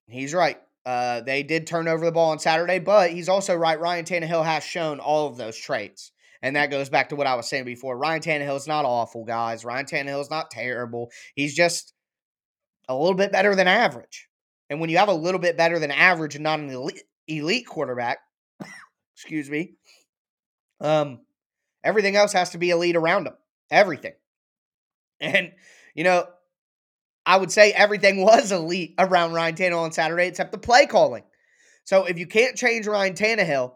He's 0.07 0.35
right. 0.35 0.59
Uh, 0.85 1.23
they 1.23 1.45
did 1.45 1.67
turn 1.67 1.89
over 1.89 2.05
the 2.05 2.13
ball 2.13 2.33
on 2.33 2.39
Saturday, 2.39 2.79
but 2.79 3.11
he's 3.11 3.31
also 3.31 3.55
right. 3.55 3.81
Ryan 3.81 4.05
Tannehill 4.05 4.45
has 4.45 4.65
shown 4.65 5.01
all 5.01 5.29
of 5.29 5.39
those 5.39 5.57
traits. 5.57 6.13
And 6.43 6.57
that 6.57 6.71
goes 6.71 6.89
back 6.89 7.11
to 7.11 7.17
what 7.17 7.27
I 7.27 7.35
was 7.35 7.49
saying 7.49 7.65
before. 7.65 7.99
Ryan 7.99 8.23
Tannehill 8.23 8.57
is 8.57 8.67
not 8.67 8.85
awful, 8.85 9.25
guys. 9.25 9.65
Ryan 9.65 9.87
Tannehill 9.87 10.23
is 10.23 10.31
not 10.31 10.51
terrible. 10.51 11.11
He's 11.35 11.55
just 11.55 11.93
a 12.89 12.95
little 12.95 13.15
bit 13.15 13.33
better 13.33 13.55
than 13.55 13.69
average. 13.69 14.29
And 14.71 14.81
when 14.81 14.89
you 14.89 14.99
have 14.99 15.09
a 15.09 15.15
little 15.15 15.41
bit 15.41 15.57
better 15.57 15.79
than 15.79 15.91
average 15.91 16.35
and 16.37 16.45
not 16.45 16.61
an 16.61 16.71
elite, 16.71 17.03
elite 17.29 17.67
quarterback, 17.67 18.19
excuse 19.15 19.51
me, 19.51 19.75
um, 20.81 21.21
everything 21.85 22.17
else 22.17 22.33
has 22.33 22.51
to 22.51 22.59
be 22.59 22.71
elite 22.71 22.97
around 22.97 23.27
him. 23.27 23.35
Everything. 23.71 24.15
And, 25.21 25.53
you 25.95 26.05
know, 26.05 26.27
I 27.27 27.37
would 27.37 27.53
say 27.53 27.73
everything 27.73 28.23
was 28.25 28.51
elite 28.51 28.95
around 28.99 29.33
Ryan 29.35 29.57
Tannehill 29.57 29.83
on 29.83 29.93
Saturday 29.93 30.29
except 30.29 30.53
the 30.53 30.59
play 30.59 30.87
calling. 30.87 31.25
So 31.85 32.05
if 32.05 32.19
you 32.19 32.27
can't 32.27 32.57
change 32.57 32.87
Ryan 32.87 33.15
Tannehill, 33.15 33.73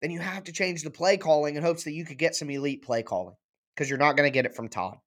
then 0.00 0.10
you 0.10 0.20
have 0.20 0.44
to 0.44 0.52
change 0.52 0.82
the 0.82 0.90
play 0.90 1.16
calling 1.16 1.56
in 1.56 1.62
hopes 1.62 1.84
that 1.84 1.92
you 1.92 2.04
could 2.04 2.18
get 2.18 2.34
some 2.34 2.50
elite 2.50 2.82
play 2.82 3.02
calling 3.02 3.34
because 3.74 3.88
you're 3.88 3.98
not 3.98 4.16
going 4.16 4.26
to 4.26 4.34
get 4.34 4.46
it 4.46 4.54
from 4.54 4.68
Todd. 4.68 4.98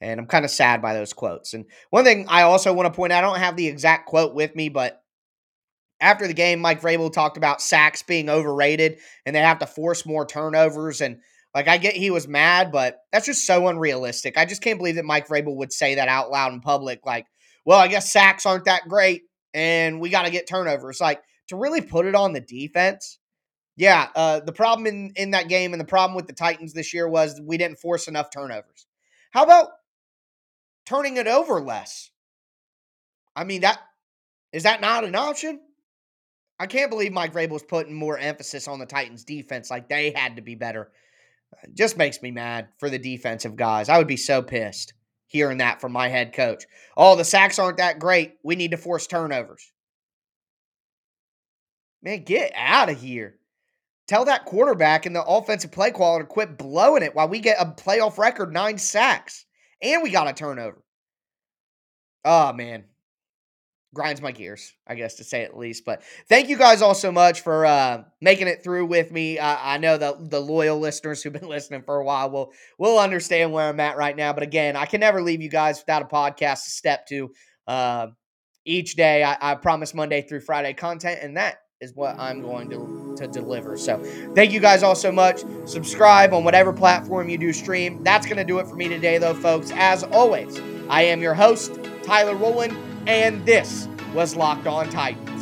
And 0.00 0.18
I'm 0.20 0.26
kind 0.26 0.44
of 0.44 0.50
sad 0.50 0.82
by 0.82 0.94
those 0.94 1.12
quotes. 1.12 1.54
And 1.54 1.66
one 1.90 2.04
thing 2.04 2.26
I 2.28 2.42
also 2.42 2.72
want 2.72 2.86
to 2.86 2.96
point 2.96 3.12
out, 3.12 3.24
I 3.24 3.26
don't 3.26 3.38
have 3.38 3.56
the 3.56 3.68
exact 3.68 4.06
quote 4.06 4.34
with 4.34 4.54
me, 4.54 4.68
but 4.68 5.00
after 6.00 6.26
the 6.26 6.34
game, 6.34 6.60
Mike 6.60 6.82
Vrabel 6.82 7.12
talked 7.12 7.36
about 7.36 7.62
sacks 7.62 8.02
being 8.02 8.28
overrated 8.28 8.98
and 9.24 9.34
they 9.34 9.40
have 9.40 9.60
to 9.60 9.66
force 9.66 10.04
more 10.04 10.26
turnovers. 10.26 11.00
And 11.00 11.20
like, 11.54 11.68
I 11.68 11.78
get 11.78 11.94
he 11.94 12.10
was 12.10 12.28
mad, 12.28 12.72
but 12.72 12.98
that's 13.12 13.26
just 13.26 13.46
so 13.46 13.68
unrealistic. 13.68 14.36
I 14.36 14.44
just 14.44 14.62
can't 14.62 14.78
believe 14.78 14.96
that 14.96 15.04
Mike 15.04 15.28
Vrabel 15.28 15.56
would 15.56 15.72
say 15.72 15.94
that 15.94 16.08
out 16.08 16.30
loud 16.30 16.52
in 16.52 16.60
public. 16.60 17.06
Like, 17.06 17.26
well, 17.64 17.78
I 17.78 17.88
guess 17.88 18.12
sacks 18.12 18.44
aren't 18.44 18.66
that 18.66 18.88
great 18.88 19.22
and 19.54 20.00
we 20.00 20.10
got 20.10 20.24
to 20.24 20.30
get 20.30 20.48
turnovers. 20.48 21.00
Like, 21.00 21.22
to 21.48 21.56
really 21.56 21.80
put 21.80 22.06
it 22.06 22.14
on 22.14 22.32
the 22.32 22.40
defense 22.40 23.18
yeah, 23.76 24.08
uh, 24.14 24.40
the 24.40 24.52
problem 24.52 24.86
in, 24.86 25.12
in 25.16 25.32
that 25.32 25.48
game 25.48 25.72
and 25.72 25.80
the 25.80 25.86
problem 25.86 26.14
with 26.14 26.26
the 26.26 26.32
Titans 26.32 26.72
this 26.72 26.94
year 26.94 27.08
was 27.08 27.40
we 27.40 27.58
didn't 27.58 27.78
force 27.78 28.06
enough 28.06 28.30
turnovers. 28.30 28.86
How 29.32 29.42
about 29.42 29.70
turning 30.86 31.16
it 31.16 31.26
over 31.26 31.60
less? 31.60 32.10
I 33.34 33.44
mean, 33.44 33.62
that 33.62 33.80
is 34.52 34.62
that 34.62 34.80
not 34.80 35.04
an 35.04 35.16
option? 35.16 35.60
I 36.60 36.66
can't 36.66 36.90
believe 36.90 37.12
Mike 37.12 37.32
Vrabel 37.32 37.50
was 37.50 37.64
putting 37.64 37.94
more 37.94 38.16
emphasis 38.16 38.68
on 38.68 38.78
the 38.78 38.86
Titans 38.86 39.24
defense 39.24 39.70
like 39.70 39.88
they 39.88 40.12
had 40.14 40.36
to 40.36 40.42
be 40.42 40.54
better. 40.54 40.92
It 41.64 41.74
just 41.74 41.96
makes 41.96 42.22
me 42.22 42.30
mad 42.30 42.68
for 42.78 42.88
the 42.88 42.98
defensive 42.98 43.56
guys. 43.56 43.88
I 43.88 43.98
would 43.98 44.06
be 44.06 44.16
so 44.16 44.40
pissed 44.40 44.92
hearing 45.26 45.58
that 45.58 45.80
from 45.80 45.90
my 45.90 46.08
head 46.08 46.32
coach. 46.32 46.64
Oh, 46.96 47.16
the 47.16 47.24
sacks 47.24 47.58
aren't 47.58 47.78
that 47.78 47.98
great. 47.98 48.34
We 48.44 48.54
need 48.54 48.70
to 48.70 48.76
force 48.76 49.08
turnovers. 49.08 49.72
Man, 52.02 52.22
get 52.22 52.52
out 52.54 52.90
of 52.90 53.00
here. 53.00 53.36
Tell 54.06 54.26
that 54.26 54.44
quarterback 54.44 55.06
and 55.06 55.16
the 55.16 55.24
offensive 55.24 55.72
play 55.72 55.90
caller 55.90 56.20
to 56.20 56.26
quit 56.26 56.58
blowing 56.58 57.02
it 57.02 57.14
while 57.14 57.28
we 57.28 57.40
get 57.40 57.56
a 57.60 57.66
playoff 57.66 58.18
record 58.18 58.52
nine 58.52 58.76
sacks 58.76 59.46
and 59.80 60.02
we 60.02 60.10
got 60.10 60.28
a 60.28 60.32
turnover. 60.32 60.82
Oh, 62.24 62.52
man. 62.52 62.84
Grinds 63.94 64.20
my 64.20 64.32
gears, 64.32 64.72
I 64.88 64.96
guess, 64.96 65.14
to 65.16 65.24
say 65.24 65.44
at 65.44 65.56
least. 65.56 65.84
But 65.84 66.02
thank 66.28 66.48
you 66.48 66.58
guys 66.58 66.82
all 66.82 66.94
so 66.96 67.12
much 67.12 67.42
for 67.42 67.64
uh, 67.64 68.02
making 68.20 68.48
it 68.48 68.64
through 68.64 68.86
with 68.86 69.12
me. 69.12 69.38
I 69.38 69.78
know 69.78 69.96
that 69.96 70.30
the 70.30 70.40
loyal 70.40 70.80
listeners 70.80 71.22
who've 71.22 71.32
been 71.32 71.48
listening 71.48 71.82
for 71.82 71.96
a 71.96 72.04
while 72.04 72.28
will 72.30 72.52
will 72.76 72.98
understand 72.98 73.52
where 73.52 73.68
I'm 73.68 73.78
at 73.78 73.96
right 73.96 74.16
now. 74.16 74.32
But 74.32 74.42
again, 74.42 74.74
I 74.74 74.86
can 74.86 74.98
never 74.98 75.22
leave 75.22 75.40
you 75.40 75.48
guys 75.48 75.78
without 75.78 76.02
a 76.02 76.06
podcast 76.06 76.64
to 76.64 76.70
step 76.70 77.06
to 77.06 77.30
uh, 77.68 78.08
each 78.64 78.96
day. 78.96 79.22
I, 79.22 79.52
I 79.52 79.54
promise 79.54 79.94
Monday 79.94 80.22
through 80.22 80.40
Friday 80.40 80.74
content, 80.74 81.20
and 81.22 81.36
that 81.36 81.58
is 81.84 81.94
what 81.94 82.18
I'm 82.18 82.40
going 82.40 82.70
to, 82.70 83.14
to 83.18 83.28
deliver. 83.28 83.76
So 83.76 84.02
thank 84.34 84.52
you 84.52 84.58
guys 84.58 84.82
all 84.82 84.94
so 84.96 85.12
much. 85.12 85.44
Subscribe 85.66 86.32
on 86.32 86.42
whatever 86.42 86.72
platform 86.72 87.28
you 87.28 87.38
do 87.38 87.52
stream. 87.52 88.02
That's 88.02 88.26
going 88.26 88.38
to 88.38 88.44
do 88.44 88.58
it 88.58 88.66
for 88.66 88.74
me 88.74 88.88
today, 88.88 89.18
though, 89.18 89.34
folks. 89.34 89.70
As 89.74 90.02
always, 90.02 90.58
I 90.88 91.02
am 91.02 91.20
your 91.20 91.34
host, 91.34 91.78
Tyler 92.02 92.34
Rowland, 92.34 92.76
and 93.06 93.44
this 93.46 93.86
was 94.14 94.34
Locked 94.34 94.66
On 94.66 94.88
Titans. 94.88 95.33